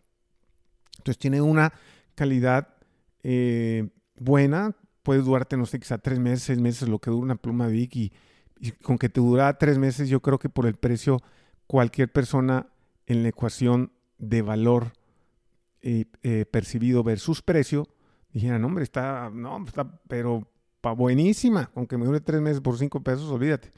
Entonces 1.00 1.18
tiene 1.18 1.42
una 1.42 1.74
calidad 2.14 2.76
eh, 3.24 3.90
buena, 4.20 4.76
puede 5.02 5.24
durarte, 5.24 5.58
no 5.58 5.66
sé, 5.66 5.80
quizá 5.80 5.98
tres 5.98 6.20
meses, 6.20 6.44
seis 6.44 6.60
meses, 6.60 6.88
lo 6.88 7.00
que 7.00 7.10
dura 7.10 7.24
una 7.24 7.36
pluma 7.36 7.66
Vic 7.66 7.96
y 7.96 8.14
y 8.60 8.72
con 8.72 8.98
que 8.98 9.10
te 9.10 9.22
dura 9.22 9.58
tres 9.58 9.78
meses, 9.78 10.10
yo 10.10 10.22
creo 10.22 10.40
que 10.40 10.50
por 10.50 10.66
el 10.66 10.76
precio, 10.76 11.22
cualquier 11.68 12.12
persona 12.12 12.68
en 13.06 13.24
la 13.24 13.30
ecuación 13.30 13.92
de 14.18 14.42
valor 14.42 14.94
eh, 15.82 16.06
eh, 16.24 16.46
percibido 16.46 17.04
versus 17.04 17.42
precio, 17.42 17.88
dijera, 18.34 18.60
no, 18.60 18.68
hombre, 18.68 18.84
está, 18.84 19.30
no, 19.34 19.64
está, 19.66 20.00
pero 20.08 20.48
pa 20.82 20.92
buenísima, 20.92 21.72
aunque 21.76 21.98
me 21.98 22.06
dure 22.06 22.22
tres 22.22 22.42
meses 22.42 22.62
por 22.62 22.78
cinco 22.78 23.02
pesos, 23.02 23.32
olvídate. 23.32 23.72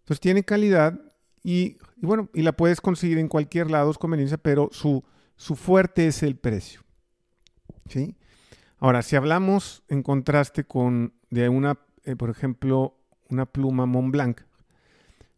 Entonces 0.00 0.20
tiene 0.20 0.42
calidad 0.42 0.98
y, 1.42 1.76
bueno, 1.96 2.28
y 2.34 2.42
la 2.42 2.52
puedes 2.52 2.80
conseguir 2.80 3.18
en 3.18 3.28
cualquier 3.28 3.70
lado, 3.70 3.90
es 3.90 3.98
conveniencia, 3.98 4.38
pero 4.38 4.68
su, 4.72 5.04
su 5.36 5.56
fuerte 5.56 6.06
es 6.06 6.22
el 6.22 6.36
precio. 6.36 6.82
¿sí? 7.88 8.16
Ahora, 8.78 9.02
si 9.02 9.16
hablamos 9.16 9.82
en 9.88 10.02
contraste 10.02 10.64
con 10.64 11.14
de 11.30 11.48
una, 11.48 11.78
eh, 12.04 12.16
por 12.16 12.30
ejemplo, 12.30 12.97
una 13.28 13.46
pluma 13.46 13.86
Montblanc, 13.86 14.40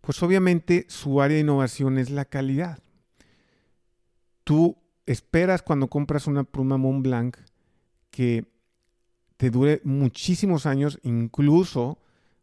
pues 0.00 0.22
obviamente 0.22 0.86
su 0.88 1.20
área 1.20 1.36
de 1.36 1.42
innovación 1.42 1.98
es 1.98 2.10
la 2.10 2.24
calidad. 2.24 2.78
Tú 4.44 4.76
esperas 5.06 5.62
cuando 5.62 5.88
compras 5.88 6.26
una 6.26 6.44
pluma 6.44 6.76
Montblanc 6.78 7.36
que 8.10 8.46
te 9.36 9.50
dure 9.50 9.80
muchísimos 9.84 10.66
años, 10.66 10.98
incluso 11.02 11.98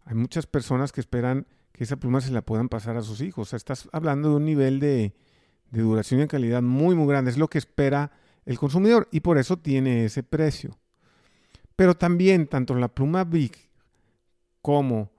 hay 0.06 0.16
muchas 0.16 0.48
personas 0.48 0.92
que 0.92 1.02
esperan 1.02 1.48
que 1.72 1.84
esa 1.84 1.98
pluma 1.98 2.22
se 2.22 2.32
la 2.32 2.42
puedan 2.42 2.70
pasar 2.70 2.98
a 2.98 3.02
sus 3.02 3.22
hijos. 3.22 3.48
O 3.48 3.50
sea, 3.50 3.58
estás 3.58 3.90
hablando 3.92 4.30
de 4.30 4.36
un 4.38 4.46
nivel 4.46 4.80
de, 4.80 5.14
de 5.70 5.82
duración 5.82 6.20
y 6.20 6.24
de 6.24 6.28
calidad 6.28 6.62
muy, 6.62 6.96
muy 6.96 7.08
grande. 7.08 7.32
Es 7.32 7.38
lo 7.38 7.50
que 7.50 7.58
espera 7.58 8.12
el 8.46 8.58
consumidor 8.58 9.08
y 9.12 9.20
por 9.20 9.38
eso 9.38 9.58
tiene 9.58 10.06
ese 10.06 10.24
precio. 10.24 10.78
Pero 11.76 11.96
también 11.96 12.48
tanto 12.48 12.74
la 12.74 12.88
pluma 12.88 13.26
Big 13.26 13.70
como 14.62 15.12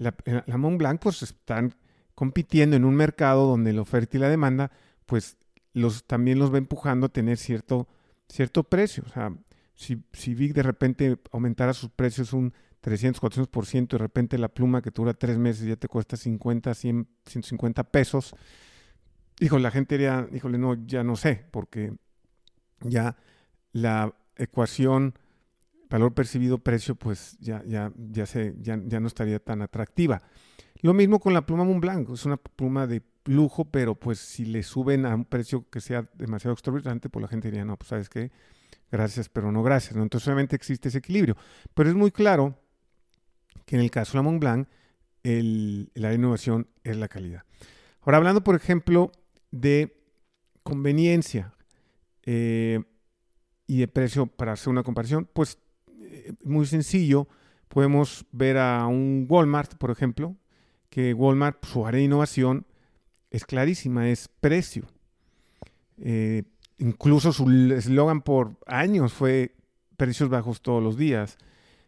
la, 0.00 0.14
la 0.46 0.56
Mont 0.56 0.78
Blanc 0.78 1.00
pues 1.00 1.22
están 1.22 1.74
compitiendo 2.14 2.74
en 2.74 2.84
un 2.84 2.96
mercado 2.96 3.46
donde 3.46 3.72
la 3.72 3.82
oferta 3.82 4.16
y 4.16 4.20
la 4.20 4.28
demanda 4.28 4.70
pues 5.06 5.36
los, 5.74 6.04
también 6.04 6.38
los 6.38 6.52
va 6.52 6.58
empujando 6.58 7.06
a 7.06 7.08
tener 7.10 7.36
cierto, 7.36 7.86
cierto 8.28 8.64
precio. 8.64 9.04
O 9.06 9.10
sea, 9.10 9.32
si, 9.74 10.02
si 10.12 10.34
Vic 10.34 10.54
de 10.54 10.62
repente 10.62 11.18
aumentara 11.32 11.74
sus 11.74 11.90
precios 11.90 12.32
un 12.32 12.52
300, 12.80 13.20
400%, 13.20 13.88
de 13.88 13.98
repente 13.98 14.38
la 14.38 14.48
pluma 14.48 14.80
que 14.80 14.90
dura 14.90 15.12
tres 15.12 15.36
meses 15.36 15.66
ya 15.66 15.76
te 15.76 15.86
cuesta 15.86 16.16
50, 16.16 16.72
100, 16.72 17.08
150 17.26 17.84
pesos, 17.84 18.34
híjole, 19.38 19.62
la 19.62 19.70
gente 19.70 19.96
diría, 19.96 20.26
híjole, 20.32 20.56
no, 20.56 20.74
ya 20.86 21.04
no 21.04 21.16
sé, 21.16 21.44
porque 21.50 21.92
ya 22.80 23.16
la 23.72 24.14
ecuación 24.36 25.14
valor 25.90 26.14
percibido 26.14 26.58
precio, 26.58 26.94
pues 26.94 27.36
ya, 27.40 27.62
ya, 27.66 27.92
ya, 27.96 28.24
se, 28.24 28.54
ya, 28.60 28.76
no 28.76 29.06
estaría 29.08 29.40
tan 29.40 29.60
atractiva. 29.60 30.22
Lo 30.82 30.94
mismo 30.94 31.18
con 31.18 31.34
la 31.34 31.44
pluma 31.44 31.64
Montblanc, 31.64 32.08
es 32.10 32.24
una 32.24 32.36
pluma 32.36 32.86
de 32.86 33.02
lujo, 33.24 33.66
pero 33.66 33.96
pues 33.96 34.18
si 34.18 34.46
le 34.46 34.62
suben 34.62 35.04
a 35.04 35.14
un 35.14 35.24
precio 35.24 35.68
que 35.68 35.80
sea 35.80 36.08
demasiado 36.14 36.54
exorbitante, 36.54 37.10
pues 37.10 37.22
la 37.22 37.28
gente 37.28 37.50
diría, 37.50 37.64
no, 37.64 37.76
pues 37.76 37.88
sabes 37.88 38.08
qué, 38.08 38.30
gracias, 38.90 39.28
pero 39.28 39.52
no 39.52 39.62
gracias. 39.62 39.96
¿no? 39.96 40.02
Entonces 40.02 40.26
obviamente 40.28 40.56
existe 40.56 40.88
ese 40.88 40.98
equilibrio. 40.98 41.36
Pero 41.74 41.90
es 41.90 41.94
muy 41.94 42.12
claro 42.12 42.56
que 43.66 43.76
en 43.76 43.82
el 43.82 43.90
caso 43.90 44.12
de 44.12 44.18
la 44.18 44.22
Montblanc, 44.22 44.68
el, 45.22 45.90
la 45.94 46.14
innovación 46.14 46.68
es 46.82 46.96
la 46.96 47.08
calidad. 47.08 47.42
Ahora 48.00 48.16
hablando, 48.16 48.42
por 48.42 48.54
ejemplo, 48.54 49.12
de 49.50 50.02
conveniencia 50.62 51.52
eh, 52.22 52.80
y 53.66 53.78
de 53.78 53.88
precio 53.88 54.26
para 54.26 54.52
hacer 54.52 54.70
una 54.70 54.82
comparación, 54.82 55.28
pues 55.30 55.58
muy 56.42 56.66
sencillo, 56.66 57.28
podemos 57.68 58.26
ver 58.32 58.58
a 58.58 58.86
un 58.86 59.26
Walmart, 59.28 59.76
por 59.76 59.90
ejemplo, 59.90 60.36
que 60.90 61.14
Walmart, 61.14 61.64
su 61.64 61.86
área 61.86 61.98
de 61.98 62.04
innovación 62.04 62.66
es 63.30 63.44
clarísima, 63.44 64.08
es 64.08 64.28
precio. 64.28 64.86
Eh, 65.98 66.42
incluso 66.78 67.32
su 67.32 67.48
eslogan 67.72 68.22
por 68.22 68.58
años 68.66 69.12
fue 69.12 69.54
precios 69.96 70.28
bajos 70.28 70.62
todos 70.62 70.82
los 70.82 70.96
días. 70.96 71.38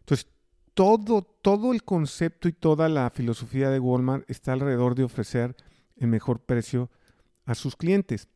Entonces, 0.00 0.28
todo, 0.74 1.22
todo 1.22 1.72
el 1.72 1.82
concepto 1.82 2.48
y 2.48 2.52
toda 2.52 2.88
la 2.88 3.11
filosofía 3.11 3.70
de 3.70 3.80
Walmart 3.80 4.30
está 4.30 4.52
alrededor 4.52 4.94
de 4.94 5.04
ofrecer 5.04 5.56
el 5.96 6.06
mejor 6.06 6.40
precio 6.40 6.90
a 7.44 7.54
sus 7.54 7.76
clientes. 7.76 8.28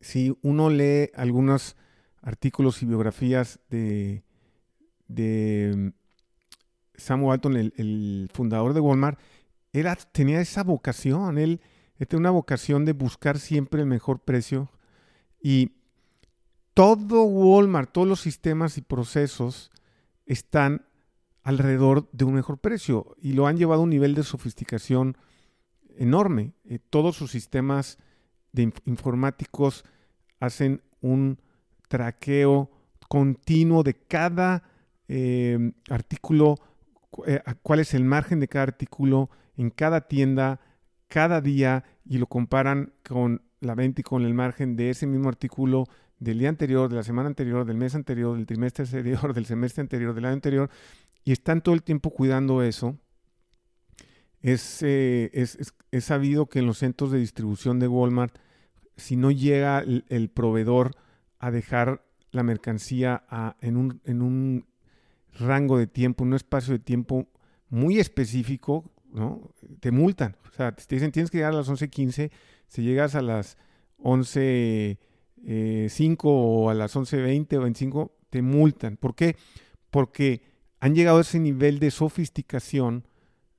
Si 0.00 0.36
uno 0.42 0.70
lee 0.70 1.10
algunos 1.14 1.76
artículos 2.20 2.82
y 2.82 2.86
biografías 2.86 3.60
de, 3.70 4.24
de 5.14 5.92
Sam 6.94 7.24
Walton, 7.24 7.56
el, 7.56 8.30
fundador 8.32 8.74
de 8.74 8.80
Walmart, 8.80 9.18
era, 9.72 9.96
tenía 9.96 10.40
esa 10.40 10.62
vocación, 10.62 11.38
él, 11.38 11.60
él 11.98 12.06
tenía 12.06 12.20
una 12.20 12.30
vocación 12.30 12.84
de 12.84 12.92
buscar 12.92 13.38
siempre 13.38 13.80
el 13.80 13.86
mejor 13.86 14.20
precio 14.20 14.70
y 15.40 15.72
todo 16.74 17.24
Walmart, 17.24 17.92
todos 17.92 18.08
los 18.08 18.20
sistemas 18.20 18.78
y 18.78 18.82
procesos 18.82 19.70
están 20.26 20.86
alrededor 21.42 22.08
de 22.12 22.24
un 22.24 22.34
mejor 22.34 22.58
precio 22.58 23.14
y 23.20 23.32
lo 23.32 23.46
han 23.46 23.56
llevado 23.56 23.80
a 23.80 23.84
un 23.84 23.90
nivel 23.90 24.14
de 24.14 24.22
sofisticación 24.22 25.16
enorme. 25.96 26.52
Eh, 26.64 26.78
todos 26.78 27.16
sus 27.16 27.30
sistemas 27.30 27.98
de 28.52 28.72
informáticos 28.84 29.84
hacen 30.40 30.82
un 31.00 31.38
traqueo 31.88 32.70
continuo 33.08 33.82
de 33.82 33.94
cada 33.94 34.62
eh, 35.14 35.72
artículo, 35.90 36.56
eh, 37.26 37.42
cuál 37.62 37.80
es 37.80 37.92
el 37.92 38.02
margen 38.02 38.40
de 38.40 38.48
cada 38.48 38.62
artículo 38.62 39.28
en 39.58 39.68
cada 39.68 40.08
tienda, 40.08 40.58
cada 41.06 41.42
día, 41.42 41.84
y 42.06 42.16
lo 42.16 42.26
comparan 42.26 42.94
con 43.06 43.42
la 43.60 43.74
venta 43.74 44.00
y 44.00 44.04
con 44.04 44.24
el 44.24 44.32
margen 44.32 44.74
de 44.74 44.88
ese 44.88 45.06
mismo 45.06 45.28
artículo 45.28 45.84
del 46.18 46.38
día 46.38 46.48
anterior, 46.48 46.88
de 46.88 46.96
la 46.96 47.02
semana 47.02 47.28
anterior, 47.28 47.66
del 47.66 47.76
mes 47.76 47.94
anterior, 47.94 48.34
del 48.34 48.46
trimestre 48.46 48.86
anterior, 48.86 49.34
del 49.34 49.44
semestre 49.44 49.82
anterior, 49.82 50.14
del 50.14 50.24
año 50.24 50.32
anterior, 50.32 50.70
y 51.24 51.32
están 51.32 51.60
todo 51.60 51.74
el 51.74 51.82
tiempo 51.82 52.08
cuidando 52.08 52.62
eso. 52.62 52.96
Eh, 54.40 55.30
es, 55.34 55.74
es, 55.90 56.04
sabido 56.04 56.46
que 56.46 56.60
en 56.60 56.66
los 56.66 56.78
centros 56.78 57.12
de 57.12 57.18
distribución 57.18 57.78
de 57.80 57.86
Walmart, 57.86 58.34
si 58.96 59.16
no 59.16 59.30
llega 59.30 59.80
el, 59.80 60.30
proveedor 60.30 60.92
a 61.38 61.50
dejar 61.50 62.02
la 62.30 62.42
mercancía 62.42 63.24
en, 63.60 63.76
un, 63.76 64.00
en, 64.04 64.22
un, 64.22 64.71
rango 65.38 65.78
de 65.78 65.86
tiempo, 65.86 66.24
un 66.24 66.34
espacio 66.34 66.72
de 66.74 66.78
tiempo 66.78 67.28
muy 67.68 67.98
específico, 67.98 68.90
¿no? 69.12 69.50
te 69.80 69.90
multan. 69.90 70.36
O 70.50 70.54
sea, 70.54 70.72
te 70.72 70.94
dicen 70.94 71.12
tienes 71.12 71.30
que 71.30 71.38
llegar 71.38 71.52
a 71.52 71.56
las 71.56 71.68
11.15, 71.68 72.30
si 72.66 72.82
llegas 72.82 73.14
a 73.14 73.22
las 73.22 73.56
11.05 73.98 74.98
eh, 75.46 76.18
o 76.22 76.70
a 76.70 76.74
las 76.74 76.94
11.20 76.96 77.56
o 77.56 77.62
25, 77.62 78.12
te 78.30 78.42
multan. 78.42 78.96
¿Por 78.96 79.14
qué? 79.14 79.36
Porque 79.90 80.42
han 80.80 80.94
llegado 80.94 81.18
a 81.18 81.22
ese 81.22 81.38
nivel 81.38 81.78
de 81.78 81.90
sofisticación 81.90 83.06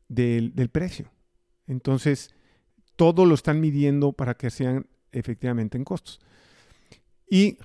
del, 0.09 0.51
precio. 0.71 1.11
Entonces, 1.67 2.33
todo 2.95 3.25
lo 3.25 3.35
están 3.35 3.59
midiendo 3.59 4.13
para 4.13 4.35
que 4.35 4.49
sean 4.49 4.87
efectivamente 5.11 5.77
en 5.77 5.83
costos. 5.83 6.19
Y 7.29 7.57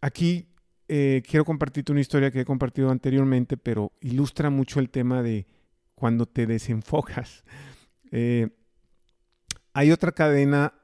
aquí 0.00 0.48
eh, 0.94 1.22
quiero 1.26 1.46
compartirte 1.46 1.90
una 1.90 2.02
historia 2.02 2.30
que 2.30 2.40
he 2.40 2.44
compartido 2.44 2.90
anteriormente, 2.90 3.56
pero 3.56 3.92
ilustra 4.02 4.50
mucho 4.50 4.78
el 4.78 4.90
tema 4.90 5.22
de 5.22 5.46
cuando 5.94 6.26
te 6.26 6.46
desenfocas. 6.46 7.44
Eh, 8.14 8.50
hay 9.72 9.90
otra 9.90 10.12
cadena 10.12 10.74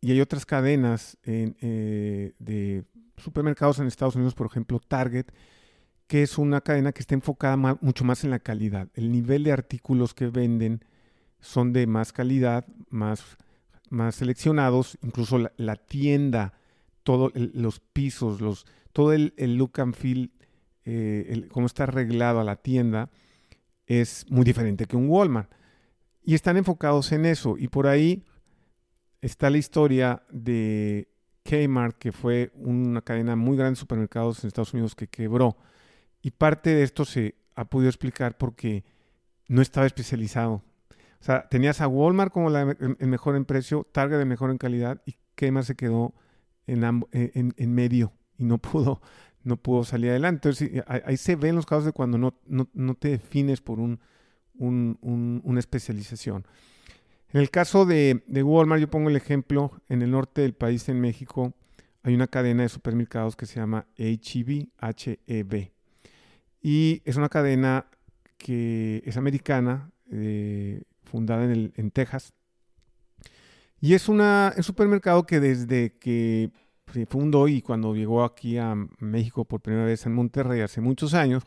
y 0.00 0.10
hay 0.10 0.22
otras 0.22 0.46
cadenas 0.46 1.18
eh, 1.22 2.32
de 2.38 2.84
supermercados 3.18 3.78
en 3.78 3.86
Estados 3.86 4.16
Unidos, 4.16 4.34
por 4.34 4.46
ejemplo, 4.46 4.80
Target, 4.80 5.26
que 6.06 6.22
es 6.22 6.38
una 6.38 6.62
cadena 6.62 6.92
que 6.92 7.00
está 7.00 7.14
enfocada 7.14 7.58
mucho 7.58 8.04
más 8.04 8.24
en 8.24 8.30
la 8.30 8.38
calidad. 8.38 8.88
El 8.94 9.12
nivel 9.12 9.44
de 9.44 9.52
artículos 9.52 10.14
que 10.14 10.28
venden 10.28 10.82
son 11.40 11.74
de 11.74 11.86
más 11.86 12.14
calidad, 12.14 12.66
más, 12.88 13.36
más 13.90 14.14
seleccionados, 14.14 14.96
incluso 15.02 15.36
la, 15.58 15.76
tienda, 15.76 16.54
todos 17.02 17.32
los 17.34 17.80
pisos, 17.80 18.40
los, 18.40 18.64
todo 18.92 19.12
el, 19.12 19.32
look 19.38 19.80
and 19.80 19.94
feel, 19.94 20.32
eh, 20.84 21.48
cómo 21.50 21.66
está 21.66 21.84
arreglado 21.84 22.40
a 22.40 22.44
la 22.44 22.56
tienda, 22.56 23.10
es 23.86 24.26
muy 24.30 24.44
diferente 24.44 24.86
que 24.86 24.96
un 24.96 25.08
Walmart. 25.08 25.50
Y 26.22 26.34
están 26.34 26.56
enfocados 26.56 27.10
en 27.12 27.24
eso. 27.24 27.56
Y 27.58 27.68
por 27.68 27.86
ahí 27.86 28.24
está 29.22 29.48
la 29.48 29.58
historia 29.58 30.22
de 30.30 31.08
Kmart, 31.42 31.96
que 31.96 32.12
fue 32.12 32.52
una 32.54 33.00
cadena 33.00 33.34
muy 33.34 33.56
grande 33.56 33.72
de 33.72 33.80
supermercados 33.80 34.44
en 34.44 34.48
Estados 34.48 34.74
Unidos 34.74 34.94
que 34.94 35.08
quebró 35.08 35.56
y 36.22 36.30
parte 36.32 36.70
de 36.70 36.82
esto 36.82 37.04
se 37.04 37.36
ha 37.54 37.64
podido 37.64 37.88
explicar 37.88 38.36
porque 38.36 38.84
no 39.46 39.62
estaba 39.62 39.86
especializado. 39.86 40.62
O 41.20 41.24
sea, 41.24 41.48
tenías 41.48 41.80
a 41.80 41.88
Walmart 41.88 42.32
como 42.32 42.50
la, 42.50 42.76
el 42.78 43.08
mejor 43.08 43.36
en 43.36 43.44
precio, 43.44 43.86
Target 43.92 44.18
de 44.18 44.24
mejor 44.24 44.50
en 44.50 44.58
calidad 44.58 45.02
y 45.06 45.16
Kmart 45.34 45.66
se 45.66 45.74
quedó 45.74 46.14
en, 46.66 46.84
en, 47.12 47.74
medio 47.74 48.12
y 48.38 48.44
no 48.44 48.58
pudo, 48.58 49.02
no 49.44 49.56
pudo 49.56 49.84
salir 49.84 50.10
adelante. 50.10 50.48
Entonces, 50.48 50.84
ahí 50.86 51.16
se 51.16 51.36
ven 51.36 51.56
los 51.56 51.66
casos 51.66 51.84
de 51.84 51.92
cuando 51.92 52.16
no, 52.16 52.34
no, 52.46 52.68
no 52.72 52.94
te 52.94 53.08
defines 53.08 53.60
por 53.60 53.80
un, 53.80 54.00
un, 54.54 55.40
una 55.44 55.60
especialización. 55.60 56.46
En 57.30 57.40
el 57.40 57.50
caso 57.50 57.84
de, 57.84 58.22
Walmart, 58.28 58.80
yo 58.80 58.90
pongo 58.90 59.10
el 59.10 59.16
ejemplo, 59.16 59.82
en 59.88 60.02
el 60.02 60.10
norte 60.10 60.40
del 60.40 60.54
país, 60.54 60.88
en 60.88 61.00
México, 61.00 61.54
hay 62.02 62.14
una 62.14 62.26
cadena 62.26 62.62
de 62.62 62.70
supermercados 62.70 63.36
que 63.36 63.44
se 63.44 63.60
llama 63.60 63.86
HEB, 63.96 64.68
H-E-B. 64.78 65.72
Y 66.62 67.02
es 67.04 67.16
una 67.16 67.28
cadena 67.28 67.86
que 68.38 69.02
es 69.04 69.16
americana, 69.16 69.90
eh, 70.10 70.82
fundada 71.02 71.44
en, 71.44 71.72
en, 71.76 71.90
Texas. 71.90 72.32
Y 73.80 73.92
es 73.92 74.08
una, 74.08 74.54
un 74.56 74.62
supermercado 74.62 75.26
que 75.26 75.38
desde 75.38 75.98
que 75.98 76.50
fundó 77.08 77.48
y 77.48 77.62
cuando 77.62 77.94
llegó 77.94 78.24
aquí 78.24 78.58
a 78.58 78.74
México 78.98 79.44
por 79.44 79.60
primera 79.60 79.84
vez 79.84 80.06
en 80.06 80.14
Monterrey 80.14 80.60
hace 80.60 80.80
muchos 80.80 81.14
años, 81.14 81.44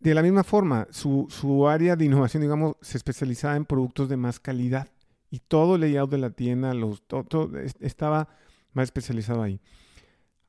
de 0.00 0.14
la 0.14 0.22
misma 0.22 0.44
forma, 0.44 0.88
su, 0.90 1.26
su 1.28 1.68
área 1.68 1.94
de 1.94 2.06
innovación, 2.06 2.42
digamos, 2.42 2.76
se 2.80 2.96
especializaba 2.96 3.56
en 3.56 3.66
productos 3.66 4.08
de 4.08 4.16
más 4.16 4.40
calidad. 4.40 4.88
Y 5.30 5.40
todo 5.40 5.74
el 5.74 5.82
layout 5.82 6.10
de 6.10 6.18
la 6.18 6.30
tienda, 6.30 6.72
todo, 7.06 7.50
estaba 7.80 8.28
más 8.72 8.84
especializado 8.84 9.42
ahí. 9.42 9.60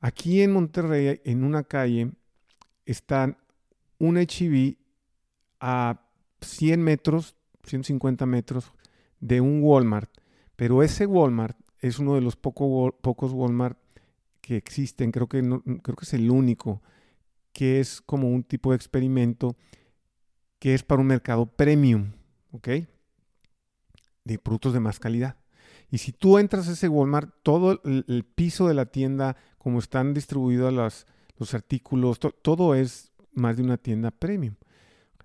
Aquí 0.00 0.42
en 0.42 0.52
Monterrey, 0.52 1.20
en 1.24 1.44
una 1.44 1.62
calle, 1.62 2.12
están 2.86 3.36
un 3.98 4.16
HIV 4.16 4.76
a 5.60 6.00
100 6.40 6.82
metros, 6.82 7.36
150 7.64 8.26
metros 8.26 8.72
de 9.20 9.40
un 9.40 9.62
Walmart, 9.62 10.10
pero 10.56 10.82
ese 10.82 11.06
Walmart 11.06 11.56
es 11.82 11.98
uno 11.98 12.14
de 12.14 12.20
los 12.20 12.36
pocos 12.36 13.32
Walmart 13.32 13.76
que 14.40 14.56
existen, 14.56 15.12
creo 15.12 15.28
que, 15.28 15.40
creo 15.82 15.96
que 15.96 16.04
es 16.04 16.14
el 16.14 16.30
único, 16.30 16.80
que 17.52 17.80
es 17.80 18.00
como 18.00 18.30
un 18.30 18.44
tipo 18.44 18.70
de 18.70 18.76
experimento 18.76 19.56
que 20.58 20.74
es 20.74 20.82
para 20.82 21.00
un 21.00 21.08
mercado 21.08 21.46
premium, 21.46 22.12
¿ok? 22.52 22.68
De 24.24 24.38
productos 24.38 24.72
de 24.72 24.80
más 24.80 25.00
calidad. 25.00 25.36
Y 25.90 25.98
si 25.98 26.12
tú 26.12 26.38
entras 26.38 26.68
a 26.68 26.72
ese 26.72 26.88
Walmart, 26.88 27.34
todo 27.42 27.82
el, 27.84 28.24
piso 28.24 28.68
de 28.68 28.74
la 28.74 28.86
tienda, 28.86 29.36
como 29.58 29.80
están 29.80 30.14
distribuidos 30.14 30.72
los 31.36 31.54
artículos, 31.54 32.18
todo 32.20 32.74
es 32.74 33.12
más 33.32 33.56
de 33.56 33.64
una 33.64 33.76
tienda 33.76 34.10
premium. 34.10 34.54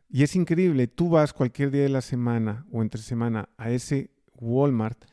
Y 0.10 0.24
es 0.24 0.36
increíble, 0.36 0.88
tú 0.88 1.10
vas 1.10 1.34
cualquier 1.34 1.70
día 1.70 1.84
de 1.84 1.90
la 1.90 2.02
semana 2.02 2.66
o 2.72 2.82
entre 2.82 3.02
semana 3.02 3.50
a 3.58 3.70
ese 3.70 4.10
Walmart 4.40 5.06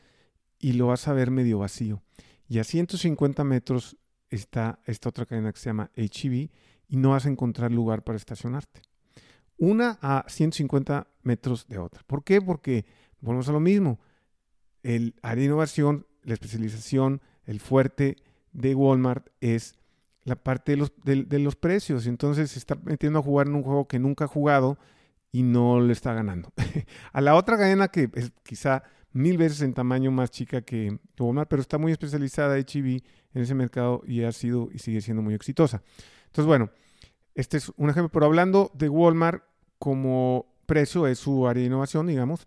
y 0.59 0.73
lo 0.73 0.87
vas 0.87 1.07
a 1.07 1.13
ver 1.13 1.31
medio 1.31 1.59
vacío. 1.59 2.01
Y 2.47 2.59
a 2.59 2.63
150 2.63 3.43
metros 3.43 3.97
está 4.29 4.79
esta 4.85 5.09
otra 5.09 5.25
cadena 5.25 5.51
que 5.51 5.59
se 5.59 5.69
llama 5.69 5.91
HEB 5.95 6.49
y 6.87 6.97
no 6.97 7.11
vas 7.11 7.25
a 7.25 7.29
encontrar 7.29 7.71
lugar 7.71 8.03
para 8.03 8.17
estacionarte. 8.17 8.81
Una 9.57 9.97
a 10.01 10.25
150 10.27 11.07
metros 11.23 11.67
de 11.67 11.77
otra. 11.77 12.01
¿Por 12.05 12.23
qué? 12.23 12.41
Porque 12.41 12.85
volvemos 13.21 13.49
a 13.49 13.53
lo 13.53 13.59
mismo. 13.59 13.99
El 14.83 15.15
área 15.21 15.41
de 15.41 15.45
innovación, 15.45 16.05
la 16.23 16.33
especialización, 16.33 17.21
el 17.45 17.59
fuerte 17.59 18.17
de 18.51 18.75
Walmart 18.75 19.29
es 19.41 19.75
la 20.23 20.35
parte 20.35 20.75
de 20.75 21.39
los, 21.39 21.55
precios. 21.55 22.07
Entonces 22.07 22.51
se 22.51 22.59
está 22.59 22.75
metiendo 22.83 23.19
a 23.19 23.23
jugar 23.23 23.47
en 23.47 23.55
un 23.55 23.63
juego 23.63 23.87
que 23.87 23.99
nunca 23.99 24.25
ha 24.25 24.27
jugado 24.27 24.77
y 25.31 25.43
no 25.43 25.79
le 25.79 25.93
está 25.93 26.13
ganando. 26.13 26.51
a 27.13 27.21
la 27.21 27.35
otra 27.35 27.57
cadena 27.57 27.87
que 27.87 28.09
es 28.13 28.31
quizá 28.43 28.83
mil 29.15 29.37
veces 29.37 29.61
en 29.61 29.73
tamaño 29.73 30.11
más 30.11 30.29
chica 30.29 30.61
que 30.61 30.99
Walmart, 31.17 31.49
pero 31.49 31.61
está 31.61 31.77
muy 31.77 31.93
especializada 31.93 32.57
HEB 32.57 33.01
en 33.33 33.41
ese 33.41 33.55
mercado 33.55 34.03
y 34.05 34.23
ha 34.23 34.31
sido 34.33 34.67
y 34.73 34.79
sigue 34.79 34.99
siendo 34.99 35.23
muy 35.23 35.33
exitosa. 35.33 35.81
Entonces, 36.25 36.45
bueno, 36.45 36.69
este 37.33 37.55
es 37.55 37.71
un 37.77 37.89
ejemplo, 37.89 38.09
pero 38.11 38.25
hablando 38.25 38.71
de 38.73 38.89
Walmart, 38.89 39.41
como 39.79 40.53
precio 40.65 41.07
es 41.07 41.17
su 41.17 41.47
área 41.47 41.61
de 41.61 41.67
innovación, 41.67 42.07
digamos. 42.07 42.45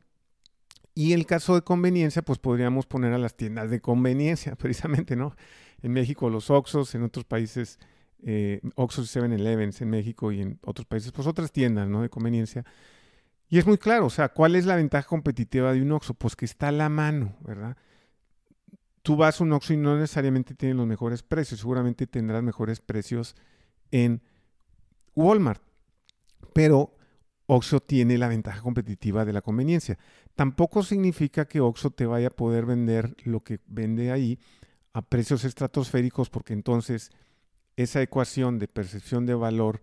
Y 0.95 1.15
el 1.15 1.25
caso 1.25 1.55
de 1.55 1.63
conveniencia, 1.63 2.21
pues 2.21 2.39
podríamos 2.39 2.85
poner 2.85 3.15
a 3.15 3.19
las 3.19 3.35
tiendas 3.35 3.71
de 3.71 3.81
conveniencia, 3.81 4.55
precisamente, 4.59 5.17
¿no? 5.17 5.35
En 5.81 5.93
México 5.93 6.29
los 6.29 6.51
Oxos, 6.51 6.95
en 6.95 7.03
otros 7.03 7.25
países 7.25 7.79
eh, 8.23 8.61
Oxos 8.75 9.17
y 9.17 9.19
7-Elevens 9.19 9.81
en 9.81 9.89
México 9.89 10.33
y 10.33 10.43
en 10.43 10.59
otros 10.63 10.85
países, 10.85 11.13
pues 11.13 11.27
otras 11.27 11.51
tiendas, 11.51 11.89
¿no? 11.89 12.03
De 12.03 12.11
conveniencia. 12.11 12.67
Y 13.49 13.59
es 13.59 13.67
muy 13.67 13.79
claro, 13.79 14.07
o 14.07 14.11
sea, 14.11 14.29
¿cuál 14.29 14.57
es 14.57 14.67
la 14.67 14.77
ventaja 14.77 15.07
competitiva 15.09 15.73
de 15.73 15.81
un 15.81 15.93
Oxxo? 15.93 16.15
Pues 16.15 16.37
que 16.37 16.45
está 16.45 16.69
a 16.69 16.73
la 16.73 16.89
mano, 16.89 17.37
¿verdad? 17.41 17.77
Tú 19.03 19.17
vas 19.17 19.41
a 19.41 19.45
un 19.45 19.53
Oxxo 19.53 19.73
y 19.73 19.79
no 19.79 19.97
necesariamente 19.97 20.55
tiene 20.55 20.75
los 20.75 20.87
mejores 20.87 21.23
precios, 21.23 21.61
seguramente 21.61 22.07
tendrás 22.07 22.43
mejores 22.43 22.81
precios 22.81 23.37
en 23.91 24.23
Walmart, 25.15 25.63
pero 26.53 26.95
Oxxo 27.47 27.81
tiene 27.81 28.19
la 28.19 28.29
ventaja 28.29 28.61
competitiva 28.61 29.25
de 29.25 29.33
la 29.33 29.41
conveniencia. 29.41 29.99
Tampoco 30.35 30.83
significa 30.83 31.47
que 31.47 31.61
Oxxo 31.61 31.91
te 31.91 32.05
vaya 32.05 32.29
a 32.29 32.31
poder 32.31 32.67
vender 32.67 33.17
lo 33.25 33.43
que 33.43 33.61
vende 33.67 34.13
ahí 34.13 34.39
a 34.93 35.01
precios 35.01 35.45
estratosféricos, 35.45 36.29
porque 36.29 36.53
entonces 36.53 37.11
esa 37.77 38.03
ecuación 38.03 38.59
de 38.59 38.69
percepción 38.69 39.25
de 39.25 39.35
valor 39.35 39.81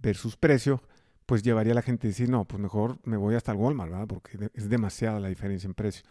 versus 0.00 0.36
precio 0.36 0.82
pues 1.28 1.42
llevaría 1.42 1.72
a 1.72 1.74
la 1.74 1.82
gente 1.82 2.06
a 2.06 2.08
decir, 2.08 2.30
no, 2.30 2.46
pues 2.46 2.58
mejor 2.58 2.96
me 3.04 3.18
voy 3.18 3.34
hasta 3.34 3.52
el 3.52 3.58
Walmart, 3.58 3.90
¿verdad? 3.90 4.06
Porque 4.06 4.48
es 4.54 4.70
demasiada 4.70 5.20
la 5.20 5.28
diferencia 5.28 5.66
en 5.66 5.74
precio. 5.74 6.02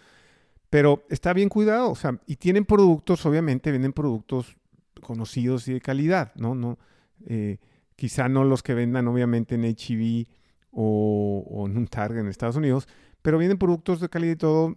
Pero 0.69 1.07
está 1.09 1.33
bien 1.33 1.49
cuidado, 1.49 1.89
o 1.89 1.95
sea, 1.95 2.21
y 2.27 2.35
tienen 2.35 2.65
productos, 2.65 3.25
obviamente, 3.25 3.71
venden 3.71 3.93
productos 3.93 4.55
conocidos 5.01 5.67
y 5.69 5.73
de 5.73 5.81
calidad, 5.81 6.35
¿no? 6.35 6.53
no 6.53 6.77
eh, 7.25 7.57
quizá 7.95 8.29
no 8.29 8.43
los 8.43 8.61
que 8.61 8.75
vendan, 8.75 9.07
obviamente, 9.07 9.55
en 9.55 9.63
HEV 9.63 10.27
o, 10.69 11.65
en 11.67 11.77
un 11.77 11.87
Target 11.87 12.19
en 12.19 12.27
Estados 12.27 12.57
Unidos, 12.57 12.87
pero 13.23 13.39
vienen 13.39 13.57
productos 13.57 13.99
de 13.99 14.09
calidad 14.09 14.33
y 14.33 14.35
todo, 14.35 14.75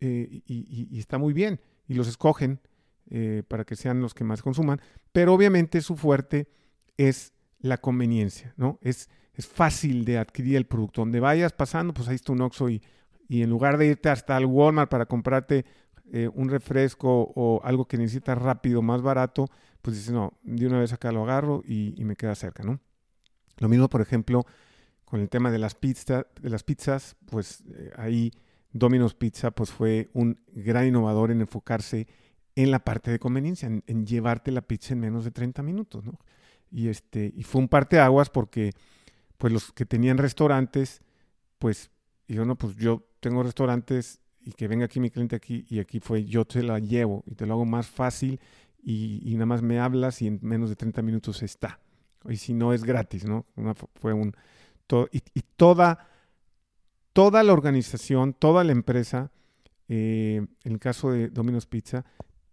eh, 0.00 0.42
y, 0.46 0.98
está 0.98 1.16
muy 1.16 1.32
bien, 1.32 1.62
y 1.88 1.94
los 1.94 2.08
escogen 2.08 2.60
eh, 3.08 3.42
para 3.48 3.64
que 3.64 3.74
sean 3.74 4.02
los 4.02 4.12
que 4.12 4.24
más 4.24 4.42
consuman, 4.42 4.82
pero 5.12 5.32
obviamente 5.32 5.80
su 5.80 5.96
fuerte 5.96 6.46
es 6.98 7.32
la 7.58 7.78
conveniencia, 7.78 8.52
¿no? 8.58 8.78
Es 8.82 9.08
es 9.34 9.46
fácil 9.46 10.04
de 10.04 10.18
adquirir 10.18 10.56
el 10.56 10.66
producto. 10.66 11.00
Donde 11.00 11.20
vayas 11.20 11.52
pasando, 11.52 11.94
pues 11.94 12.08
ahí 12.08 12.16
está 12.16 12.32
un 12.32 12.42
Oxxo 12.42 12.68
y, 12.68 12.82
y 13.28 13.42
en 13.42 13.50
lugar 13.50 13.78
de 13.78 13.86
irte 13.86 14.08
hasta 14.08 14.36
el 14.36 14.46
Walmart 14.46 14.90
para 14.90 15.06
comprarte 15.06 15.64
eh, 16.14 16.28
un 16.34 16.50
refresco 16.50 17.32
o 17.34 17.62
algo 17.64 17.86
que 17.86 17.96
necesitas 17.96 18.36
rápido, 18.36 18.82
más 18.82 19.00
barato, 19.00 19.46
pues 19.80 19.96
dices, 19.96 20.12
no, 20.12 20.34
de 20.42 20.66
una 20.66 20.78
vez 20.78 20.92
acá 20.92 21.10
lo 21.10 21.22
agarro 21.22 21.62
y, 21.66 21.94
me 22.04 22.16
queda 22.16 22.34
cerca, 22.34 22.62
¿no? 22.62 22.80
Lo 23.58 23.68
mismo, 23.70 23.88
por 23.88 24.02
ejemplo, 24.02 24.44
con 25.06 25.20
el 25.20 25.30
tema 25.30 25.50
de 25.50 25.58
las, 25.58 25.74
pizza, 25.74 26.26
de 26.40 26.50
las 26.50 26.64
pizzas, 26.64 27.16
pues 27.30 27.64
eh, 27.74 27.90
ahí 27.96 28.30
Domino's 28.72 29.14
Pizza 29.14 29.52
pues 29.52 29.70
fue 29.70 30.10
un 30.12 30.38
gran 30.52 30.86
innovador 30.86 31.30
en 31.30 31.40
enfocarse 31.40 32.06
en 32.56 32.70
la 32.70 32.84
parte 32.84 33.10
de 33.10 33.18
conveniencia, 33.18 33.66
en, 33.66 33.82
en 33.86 34.04
llevarte 34.06 34.50
la 34.50 34.60
pizza 34.60 34.92
en 34.92 35.00
menos 35.00 35.24
de 35.24 35.30
30 35.30 35.62
minutos, 35.62 36.04
¿no? 36.04 36.18
Y, 36.70 36.88
este, 36.88 37.32
y 37.34 37.42
fue 37.42 37.62
un 37.62 37.68
parte 37.68 37.98
aguas 38.00 38.28
porque 38.28 38.72
pues 39.42 39.52
los 39.52 39.72
que 39.72 39.84
tenían 39.84 40.18
restaurantes, 40.18 41.02
pues 41.58 41.90
yo 42.28 42.44
no, 42.44 42.54
pues 42.54 42.76
yo 42.76 43.08
tengo 43.18 43.42
restaurantes 43.42 44.20
y 44.40 44.52
que 44.52 44.68
venga 44.68 44.84
aquí 44.84 45.00
mi 45.00 45.10
cliente 45.10 45.34
aquí 45.34 45.66
y 45.68 45.80
aquí 45.80 45.98
fue 45.98 46.24
yo 46.24 46.44
te 46.44 46.62
la 46.62 46.78
llevo 46.78 47.24
y 47.26 47.34
te 47.34 47.44
lo 47.44 47.54
hago 47.54 47.64
más 47.64 47.88
fácil 47.88 48.38
y, 48.84 49.32
nada 49.32 49.46
más 49.46 49.60
me 49.60 49.80
hablas 49.80 50.22
y 50.22 50.28
en 50.28 50.38
menos 50.42 50.68
de 50.68 50.76
30 50.76 51.02
minutos 51.02 51.42
está. 51.42 51.80
Y 52.28 52.36
si 52.36 52.54
no 52.54 52.72
es 52.72 52.84
gratis, 52.84 53.24
¿no? 53.24 53.44
fue 53.96 54.12
un... 54.12 54.32
Todo, 54.86 55.08
y, 55.10 55.20
toda, 55.56 56.06
toda 57.12 57.42
la 57.42 57.52
organización, 57.52 58.34
toda 58.34 58.62
la 58.62 58.70
empresa, 58.70 59.32
eh, 59.88 60.46
en 60.62 60.72
el 60.72 60.78
caso 60.78 61.10
de 61.10 61.30
Domino's 61.30 61.66
Pizza, 61.66 62.04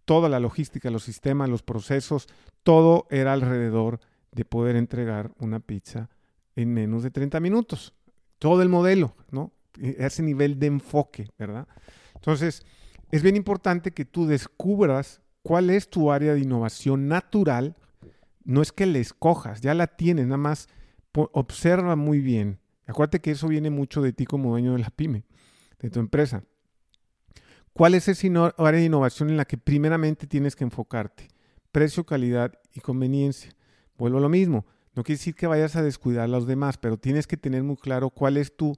toda 0.04 0.28
la 0.28 0.40
logística, 0.40 0.90
los 0.90 1.04
sistemas, 1.04 1.48
los 1.48 1.62
procesos, 1.62 2.26
todo 2.64 3.06
era 3.10 3.32
alrededor 3.32 4.00
de 4.32 4.44
poder 4.44 4.74
entregar 4.74 5.30
una 5.38 5.60
pizza 5.60 6.10
en 6.56 6.72
menos 6.72 7.02
de 7.02 7.10
30 7.10 7.40
minutos. 7.40 7.94
Todo 8.38 8.62
el 8.62 8.68
modelo, 8.68 9.16
¿no? 9.30 9.52
E, 9.78 9.96
ese 9.98 10.22
nivel 10.22 10.58
de 10.58 10.66
enfoque, 10.66 11.28
¿verdad? 11.38 11.66
Entonces, 12.14 12.64
es 13.10 13.22
bien 13.22 13.36
importante 13.36 13.92
que 13.92 14.04
tú 14.04 14.26
descubras 14.26 15.20
cuál 15.42 15.70
es 15.70 15.88
tu 15.88 16.12
área 16.12 16.34
de 16.34 16.40
innovación 16.40 17.08
natural. 17.08 17.76
No 18.44 18.62
es 18.62 18.72
que 18.72 18.86
la 18.86 18.98
escojas, 18.98 19.60
ya 19.60 19.74
la 19.74 19.86
tienes, 19.86 20.26
nada 20.26 20.36
más 20.36 20.68
observa 21.12 21.96
muy 21.96 22.20
bien. 22.20 22.60
Acuérdate 22.86 23.20
que 23.20 23.32
eso 23.32 23.48
viene 23.48 23.70
mucho 23.70 24.02
de 24.02 24.12
ti 24.12 24.26
como 24.26 24.50
dueño 24.50 24.72
de 24.72 24.80
la 24.80 24.90
pyme, 24.90 25.24
de 25.80 25.90
tu 25.90 26.00
empresa. 26.00 26.44
¿Cuál 27.72 27.94
es 27.94 28.08
esa 28.08 28.26
área 28.58 28.80
de 28.80 28.86
innovación 28.86 29.30
en 29.30 29.36
la 29.36 29.44
que 29.44 29.56
primeramente 29.56 30.26
tienes 30.26 30.56
que 30.56 30.64
enfocarte? 30.64 31.28
Precio, 31.72 32.04
calidad 32.04 32.52
y 32.74 32.80
conveniencia. 32.80 33.52
Vuelvo 33.96 34.18
a 34.18 34.20
lo 34.20 34.28
mismo. 34.28 34.66
No 35.00 35.04
quiere 35.04 35.16
decir 35.16 35.34
que 35.34 35.46
vayas 35.46 35.76
a 35.76 35.82
descuidar 35.82 36.24
a 36.24 36.28
los 36.28 36.46
demás, 36.46 36.76
pero 36.76 36.98
tienes 36.98 37.26
que 37.26 37.38
tener 37.38 37.62
muy 37.62 37.78
claro 37.78 38.10
cuál 38.10 38.36
es 38.36 38.54
tu 38.54 38.76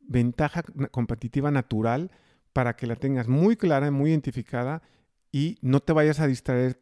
ventaja 0.00 0.64
competitiva 0.90 1.52
natural 1.52 2.10
para 2.52 2.74
que 2.74 2.88
la 2.88 2.96
tengas 2.96 3.28
muy 3.28 3.54
clara, 3.54 3.88
muy 3.92 4.10
identificada 4.10 4.82
y 5.30 5.58
no 5.62 5.78
te 5.78 5.92
vayas 5.92 6.18
a 6.18 6.26
distraer 6.26 6.74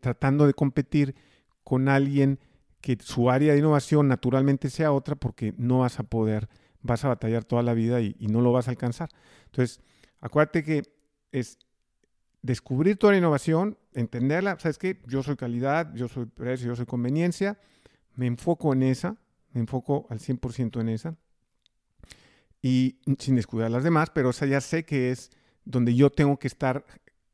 tratando 0.00 0.48
de 0.48 0.54
competir 0.54 1.14
con 1.62 1.88
alguien 1.88 2.40
que 2.80 2.98
su 3.00 3.30
área 3.30 3.52
de 3.52 3.60
innovación 3.60 4.08
naturalmente 4.08 4.70
sea 4.70 4.90
otra 4.90 5.14
porque 5.14 5.54
no 5.56 5.78
vas 5.78 6.00
a 6.00 6.02
poder, 6.02 6.48
vas 6.80 7.04
a 7.04 7.08
batallar 7.10 7.44
toda 7.44 7.62
la 7.62 7.74
vida 7.74 8.00
y, 8.00 8.16
y 8.18 8.26
no 8.26 8.40
lo 8.40 8.50
vas 8.50 8.66
a 8.66 8.72
alcanzar. 8.72 9.08
Entonces, 9.44 9.80
acuérdate 10.20 10.64
que 10.64 10.82
es 11.30 11.60
descubrir 12.42 12.96
toda 12.96 13.12
la 13.12 13.18
innovación, 13.18 13.78
entenderla, 13.92 14.58
sabes 14.58 14.78
que 14.78 15.00
yo 15.06 15.22
soy 15.22 15.36
calidad, 15.36 15.94
yo 15.94 16.08
soy 16.08 16.26
precio, 16.26 16.66
yo 16.66 16.74
soy 16.74 16.86
conveniencia, 16.86 17.56
me 18.14 18.26
enfoco 18.26 18.72
en 18.72 18.82
esa, 18.82 19.16
me 19.52 19.60
enfoco 19.60 20.06
al 20.10 20.18
100% 20.18 20.80
en 20.80 20.88
esa, 20.88 21.16
y 22.62 23.00
sin 23.18 23.34
descuidar 23.34 23.70
las 23.70 23.84
demás, 23.84 24.10
pero 24.14 24.30
esa 24.30 24.46
ya 24.46 24.60
sé 24.60 24.84
que 24.84 25.10
es 25.10 25.30
donde 25.64 25.94
yo 25.94 26.10
tengo 26.10 26.38
que 26.38 26.46
estar 26.46 26.84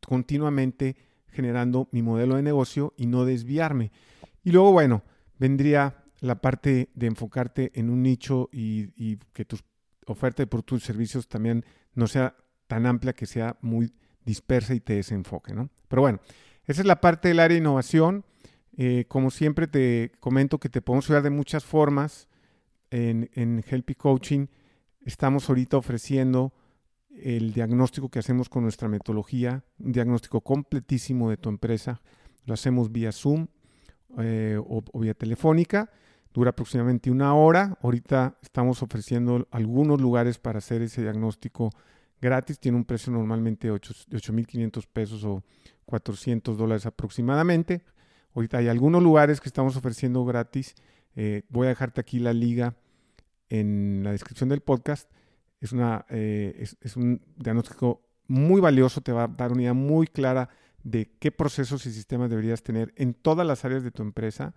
continuamente 0.07 0.97
generando 1.29 1.89
mi 1.93 2.03
modelo 2.03 2.37
de 2.37 2.43
negocio 2.43 2.95
y 2.97 3.07
no 3.07 3.25
desviarme. 3.25 3.93
Y 4.43 4.53
luego, 4.53 4.73
bueno, 4.73 5.03
vendría 5.39 6.05
la 6.21 6.41
parte 6.41 6.91
de 6.95 7.07
enfocarte 7.07 7.71
en 7.75 7.91
un 7.91 8.03
nicho 8.03 8.49
y, 8.53 9.17
que 9.33 9.45
tu 9.45 9.59
oferta 10.07 10.45
por 10.47 10.63
tus 10.63 10.83
servicios 10.83 11.29
también 11.29 11.65
no 11.95 12.07
sea 12.07 12.35
tan 12.67 12.87
amplia 12.87 13.13
que 13.13 13.27
sea 13.27 13.57
muy 13.61 13.93
dispersa 14.25 14.75
y 14.75 14.81
te 14.81 14.95
desenfoque, 14.95 15.55
¿no? 15.55 15.71
Pero 15.89 16.03
bueno, 16.03 16.21
esa 16.65 16.81
es 16.83 16.87
la 16.87 17.01
parte 17.01 17.29
del 17.29 17.41
área 17.41 17.55
de 17.55 17.61
innovación. 17.61 18.25
Eh, 18.81 19.07
como 19.09 19.33
siempre 19.33 19.67
te 19.67 20.13
comento 20.21 20.59
que 20.59 20.69
te 20.69 20.81
podemos 20.81 21.07
ayudar 21.07 21.25
de 21.25 21.31
muchas 21.31 21.65
formas 21.65 22.29
en, 22.91 23.29
en 23.35 23.65
Helpy 23.69 23.97
Coaching. 23.97 24.47
Estamos 25.05 25.49
ahorita 25.49 25.77
ofreciendo 25.77 26.53
el 27.11 27.53
diagnóstico 27.53 28.09
que 28.09 28.21
hacemos 28.21 28.49
con 28.49 28.63
nuestra 28.63 28.89
metodología, 28.89 29.65
un 29.81 29.91
diagnóstico 29.91 30.41
completísimo 30.43 31.29
de 31.29 31.37
tu 31.37 31.49
empresa. 31.49 32.01
Lo 32.45 32.55
hacemos 32.55 32.93
vía 32.93 33.11
Zoom 33.11 33.49
eh, 34.19 34.57
o, 34.59 35.01
vía 35.01 35.15
telefónica. 35.15 35.91
Dura 36.33 36.51
aproximadamente 36.51 37.11
una 37.11 37.35
hora. 37.35 37.77
Ahorita 37.83 38.39
estamos 38.43 38.81
ofreciendo 38.83 39.49
algunos 39.51 40.01
lugares 40.01 40.39
para 40.39 40.59
hacer 40.59 40.83
ese 40.83 41.03
diagnóstico 41.03 41.71
gratis. 42.21 42.61
Tiene 42.61 42.79
un 42.79 42.85
precio 42.85 43.13
normalmente 43.13 43.67
de 43.67 43.75
8.500 43.75 44.87
pesos 44.87 45.25
o 45.25 45.43
400 45.87 46.57
dólares 46.57 46.87
aproximadamente. 46.87 47.83
Ahorita 48.39 48.59
hay 48.59 48.69
algunos 48.69 49.03
lugares 49.03 49.41
que 49.41 49.49
estamos 49.49 49.77
ofreciendo 49.77 50.25
gratis. 50.25 50.77
Eh, 51.17 51.43
voy 51.49 51.67
a 51.67 51.71
dejarte 51.71 52.01
aquí 52.01 52.21
la 52.21 52.33
liga 52.33 52.77
en 53.49 54.03
la 54.05 54.13
descripción 54.13 54.49
del 54.49 54.61
podcast. 54.61 55.11
Es, 55.61 55.73
una, 55.73 56.07
eh, 56.09 56.65
es, 56.81 56.97
un 56.97 57.21
diagnóstico 57.35 58.01
muy 58.29 58.61
valioso, 58.61 59.01
te 59.01 59.11
va 59.11 59.25
a 59.25 59.27
dar 59.27 59.51
una 59.51 59.63
idea 59.63 59.75
muy 59.75 60.07
clara 60.07 60.51
de 60.85 61.11
qué 61.19 61.33
procesos 61.33 61.85
y 61.87 61.91
sistemas 61.91 62.31
deberías 62.31 62.63
tener 62.63 62.93
en 62.95 63.13
todas 63.13 63.45
las 63.45 63.65
áreas 63.65 63.83
de 63.83 63.91
tu 63.91 64.05
empresa. 64.05 64.55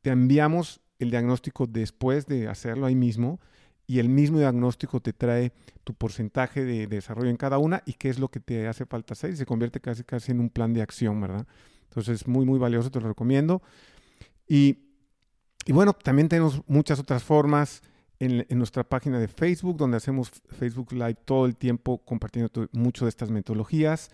Te 0.00 0.08
enviamos 0.08 0.80
el 0.98 1.10
diagnóstico 1.10 1.66
después 1.66 2.24
de 2.24 2.48
hacerlo 2.48 2.86
ahí 2.86 2.94
mismo 2.94 3.38
y 3.86 3.98
el 3.98 4.08
mismo 4.08 4.38
diagnóstico 4.38 5.00
te 5.00 5.12
trae 5.12 5.52
tu 5.84 5.92
porcentaje 5.92 6.64
de, 6.64 6.86
desarrollo 6.86 7.28
en 7.28 7.36
cada 7.36 7.58
una 7.58 7.82
y 7.84 7.92
qué 7.92 8.08
es 8.08 8.18
lo 8.18 8.30
que 8.30 8.40
te 8.40 8.66
hace 8.66 8.86
falta 8.86 9.12
hacer 9.12 9.32
y 9.32 9.36
se 9.36 9.44
convierte 9.44 9.78
casi 9.78 10.04
casi 10.04 10.32
en 10.32 10.40
un 10.40 10.48
plan 10.48 10.72
de 10.72 10.80
acción, 10.80 11.20
¿verdad? 11.20 11.46
Entonces, 11.90 12.28
muy, 12.28 12.46
muy 12.46 12.58
valioso, 12.58 12.90
te 12.90 13.00
lo 13.00 13.08
recomiendo. 13.08 13.62
Y, 14.46 14.78
bueno, 15.68 15.92
también 15.92 16.28
tenemos 16.28 16.62
muchas 16.68 17.00
otras 17.00 17.24
formas 17.24 17.82
en, 18.20 18.46
nuestra 18.50 18.84
página 18.84 19.18
de 19.18 19.26
Facebook, 19.26 19.76
donde 19.76 19.96
hacemos 19.96 20.30
Facebook 20.46 20.92
Live 20.92 21.16
todo 21.24 21.46
el 21.46 21.56
tiempo 21.56 21.98
compartiendo 21.98 22.68
mucho 22.72 23.04
de 23.04 23.08
estas 23.08 23.30
metodologías 23.30 24.10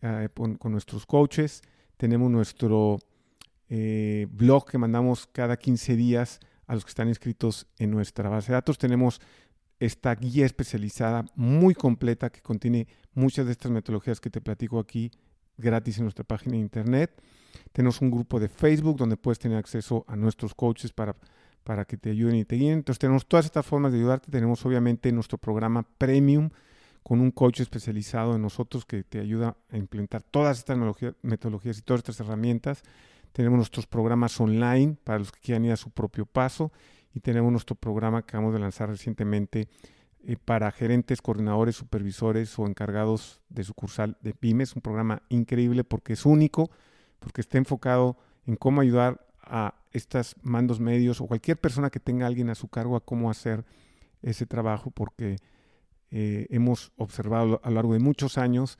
eh, 0.00 0.28
con, 0.34 0.72
nuestros 0.72 1.06
coaches. 1.06 1.62
Tenemos 1.96 2.28
nuestro 2.28 2.98
eh, 3.68 4.26
blog 4.30 4.68
que 4.68 4.78
mandamos 4.78 5.28
cada 5.30 5.56
15 5.56 5.94
días 5.94 6.40
a 6.66 6.74
los 6.74 6.84
que 6.84 6.90
están 6.90 7.08
inscritos 7.08 7.68
en 7.78 7.92
nuestra 7.92 8.28
base 8.28 8.48
de 8.48 8.54
datos. 8.54 8.78
Tenemos 8.78 9.20
esta 9.78 10.14
guía 10.16 10.46
especializada 10.46 11.24
muy 11.36 11.74
completa 11.74 12.30
que 12.30 12.40
contiene 12.40 12.88
muchas 13.14 13.46
de 13.46 13.52
estas 13.52 13.70
metodologías 13.70 14.20
que 14.20 14.30
te 14.30 14.40
platico 14.40 14.80
aquí 14.80 15.12
gratis 15.56 15.98
en 15.98 16.04
nuestra 16.04 16.24
página 16.24 16.52
de 16.52 16.60
internet. 16.62 17.12
Tenemos 17.72 18.00
un 18.00 18.10
grupo 18.10 18.40
de 18.40 18.48
Facebook 18.48 18.96
donde 18.96 19.16
puedes 19.16 19.38
tener 19.38 19.58
acceso 19.58 20.04
a 20.08 20.16
nuestros 20.16 20.54
coaches 20.54 20.92
para, 20.92 21.16
para 21.64 21.84
que 21.84 21.96
te 21.96 22.10
ayuden 22.10 22.36
y 22.36 22.44
te 22.44 22.56
guíen. 22.56 22.74
Entonces 22.74 22.98
tenemos 22.98 23.26
todas 23.26 23.46
estas 23.46 23.64
formas 23.64 23.92
de 23.92 23.98
ayudarte. 23.98 24.30
Tenemos 24.30 24.64
obviamente 24.64 25.12
nuestro 25.12 25.38
programa 25.38 25.86
Premium 25.98 26.50
con 27.02 27.20
un 27.20 27.30
coach 27.30 27.60
especializado 27.60 28.36
en 28.36 28.42
nosotros 28.42 28.84
que 28.84 29.02
te 29.02 29.18
ayuda 29.18 29.56
a 29.70 29.76
implementar 29.76 30.22
todas 30.22 30.58
estas 30.58 30.78
metodologías 31.22 31.78
y 31.78 31.82
todas 31.82 32.00
estas 32.00 32.20
herramientas. 32.20 32.82
Tenemos 33.32 33.56
nuestros 33.56 33.86
programas 33.86 34.38
online 34.40 34.96
para 35.02 35.18
los 35.18 35.32
que 35.32 35.40
quieran 35.40 35.64
ir 35.64 35.72
a 35.72 35.76
su 35.76 35.90
propio 35.90 36.26
paso 36.26 36.70
y 37.14 37.20
tenemos 37.20 37.50
nuestro 37.50 37.74
programa 37.74 38.22
que 38.22 38.30
acabamos 38.30 38.52
de 38.54 38.60
lanzar 38.60 38.88
recientemente 38.88 39.68
eh, 40.24 40.36
para 40.42 40.70
gerentes, 40.70 41.20
coordinadores, 41.22 41.76
supervisores 41.76 42.58
o 42.58 42.66
encargados 42.66 43.40
de 43.48 43.64
sucursal 43.64 44.16
de 44.20 44.34
pymes. 44.34 44.76
Un 44.76 44.82
programa 44.82 45.22
increíble 45.28 45.84
porque 45.84 46.12
es 46.12 46.24
único, 46.26 46.70
porque 47.18 47.40
está 47.40 47.58
enfocado 47.58 48.16
en 48.46 48.56
cómo 48.56 48.80
ayudar 48.80 49.26
a 49.42 49.74
estos 49.90 50.36
mandos 50.42 50.80
medios 50.80 51.20
o 51.20 51.26
cualquier 51.26 51.58
persona 51.58 51.90
que 51.90 52.00
tenga 52.00 52.26
alguien 52.26 52.50
a 52.50 52.54
su 52.54 52.68
cargo 52.68 52.96
a 52.96 53.04
cómo 53.04 53.30
hacer 53.30 53.64
ese 54.22 54.46
trabajo, 54.46 54.90
porque 54.90 55.36
eh, 56.10 56.46
hemos 56.50 56.92
observado 56.96 57.60
a 57.64 57.70
lo 57.70 57.74
largo 57.76 57.92
de 57.94 57.98
muchos 57.98 58.38
años 58.38 58.78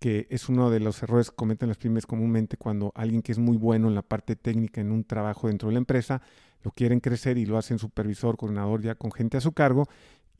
que 0.00 0.26
es 0.30 0.48
uno 0.48 0.70
de 0.70 0.80
los 0.80 1.02
errores 1.02 1.30
que 1.30 1.36
cometen 1.36 1.68
las 1.68 1.76
pymes 1.76 2.06
comúnmente 2.06 2.56
cuando 2.56 2.90
alguien 2.94 3.20
que 3.20 3.32
es 3.32 3.38
muy 3.38 3.58
bueno 3.58 3.86
en 3.86 3.94
la 3.94 4.02
parte 4.02 4.34
técnica 4.34 4.80
en 4.80 4.90
un 4.90 5.04
trabajo 5.04 5.48
dentro 5.48 5.68
de 5.68 5.74
la 5.74 5.78
empresa, 5.78 6.22
lo 6.62 6.70
quieren 6.70 7.00
crecer 7.00 7.36
y 7.36 7.44
lo 7.44 7.58
hacen 7.58 7.78
supervisor, 7.78 8.36
coordinador 8.36 8.82
ya 8.82 8.94
con 8.94 9.12
gente 9.12 9.36
a 9.36 9.40
su 9.42 9.52
cargo 9.52 9.88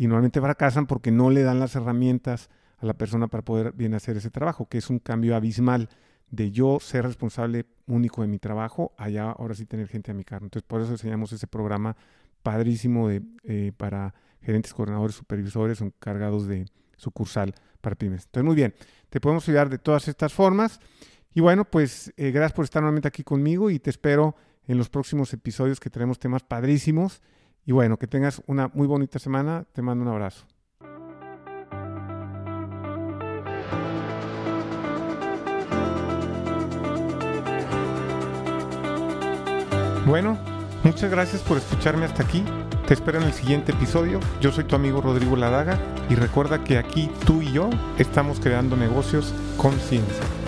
y 0.01 0.07
normalmente 0.07 0.41
fracasan 0.41 0.87
porque 0.87 1.11
no 1.11 1.29
le 1.29 1.43
dan 1.43 1.61
las 1.61 1.77
herramientas 1.77 2.49
a 2.79 2.87
la 2.87 2.95
persona 2.95 3.29
para 3.29 3.45
poder 3.45 3.75
bien 3.75 3.93
hacer 3.93 4.17
ese 4.17 4.31
trabajo, 4.31 4.67
que 4.67 4.79
es 4.79 4.89
un 4.89 4.99
cambio 4.99 5.37
abismal 5.37 5.91
de 6.31 6.51
yo 6.51 6.81
ser 6.81 7.05
responsable 7.05 7.67
único 7.87 8.23
de 8.23 8.29
mi 8.29 8.39
trabajo, 8.39 8.95
allá 8.97 9.31
ahora 9.31 9.55
sí 9.55 9.67
tener 9.67 9.89
gente 9.89 10.11
a 10.11 10.15
mi 10.15 10.25
cargo. 10.25 10.47
Entonces, 10.47 10.67
por 10.67 10.81
eso 10.81 10.93
enseñamos 10.93 11.33
ese 11.33 11.47
programa 11.47 11.99
padrísimo 12.43 13.11
de, 13.11 13.21
eh, 13.45 13.73
para 13.77 14.15
gerentes, 14.41 14.73
coordinadores, 14.73 15.17
supervisores 15.17 15.83
encargados 15.83 16.47
de 16.47 16.65
sucursal 16.97 17.55
para 17.83 17.95
pymes. 17.95 18.25
Entonces, 18.25 18.47
muy 18.47 18.57
bien, 18.57 18.75
te 19.11 19.21
podemos 19.21 19.47
ayudar 19.51 19.69
de 19.69 19.77
todas 19.77 20.09
estas 20.09 20.33
formas. 20.33 20.81
Y 21.35 21.43
bueno, 21.43 21.67
pues 21.67 22.11
eh, 22.17 22.31
gracias 22.31 22.55
por 22.55 22.65
estar 22.65 22.81
nuevamente 22.81 23.09
aquí 23.09 23.23
conmigo 23.23 23.69
y 23.69 23.79
te 23.79 23.91
espero 23.91 24.35
en 24.67 24.79
los 24.79 24.89
próximos 24.89 25.31
episodios 25.35 25.79
que 25.79 25.91
tenemos 25.91 26.19
temas 26.19 26.43
padrísimos. 26.43 27.21
Y 27.65 27.73
bueno, 27.73 27.97
que 27.99 28.07
tengas 28.07 28.43
una 28.47 28.69
muy 28.75 28.87
bonita 28.87 29.19
semana. 29.19 29.65
Te 29.73 29.83
mando 29.83 30.03
un 30.03 30.09
abrazo. 30.09 30.47
Bueno, 40.07 40.37
muchas 40.83 41.11
gracias 41.11 41.43
por 41.43 41.59
escucharme 41.59 42.05
hasta 42.05 42.25
aquí. 42.25 42.43
Te 42.89 42.95
espero 42.95 43.19
en 43.21 43.25
el 43.25 43.33
siguiente 43.33 43.71
episodio. 43.71 44.19
Yo 44.41 44.51
soy 44.51 44.65
tu 44.65 44.75
amigo 44.75 45.01
Rodrigo 45.01 45.37
Ladaga 45.37 45.79
y 46.09 46.17
recuerda 46.17 46.65
que 46.65 46.79
aquí 46.79 47.09
tú 47.25 47.43
y 47.43 47.53
yo 47.53 47.71
estamos 47.99 48.41
creando 48.41 48.77
negocios 48.77 49.33
con 49.57 49.73
ciencia. 49.75 50.40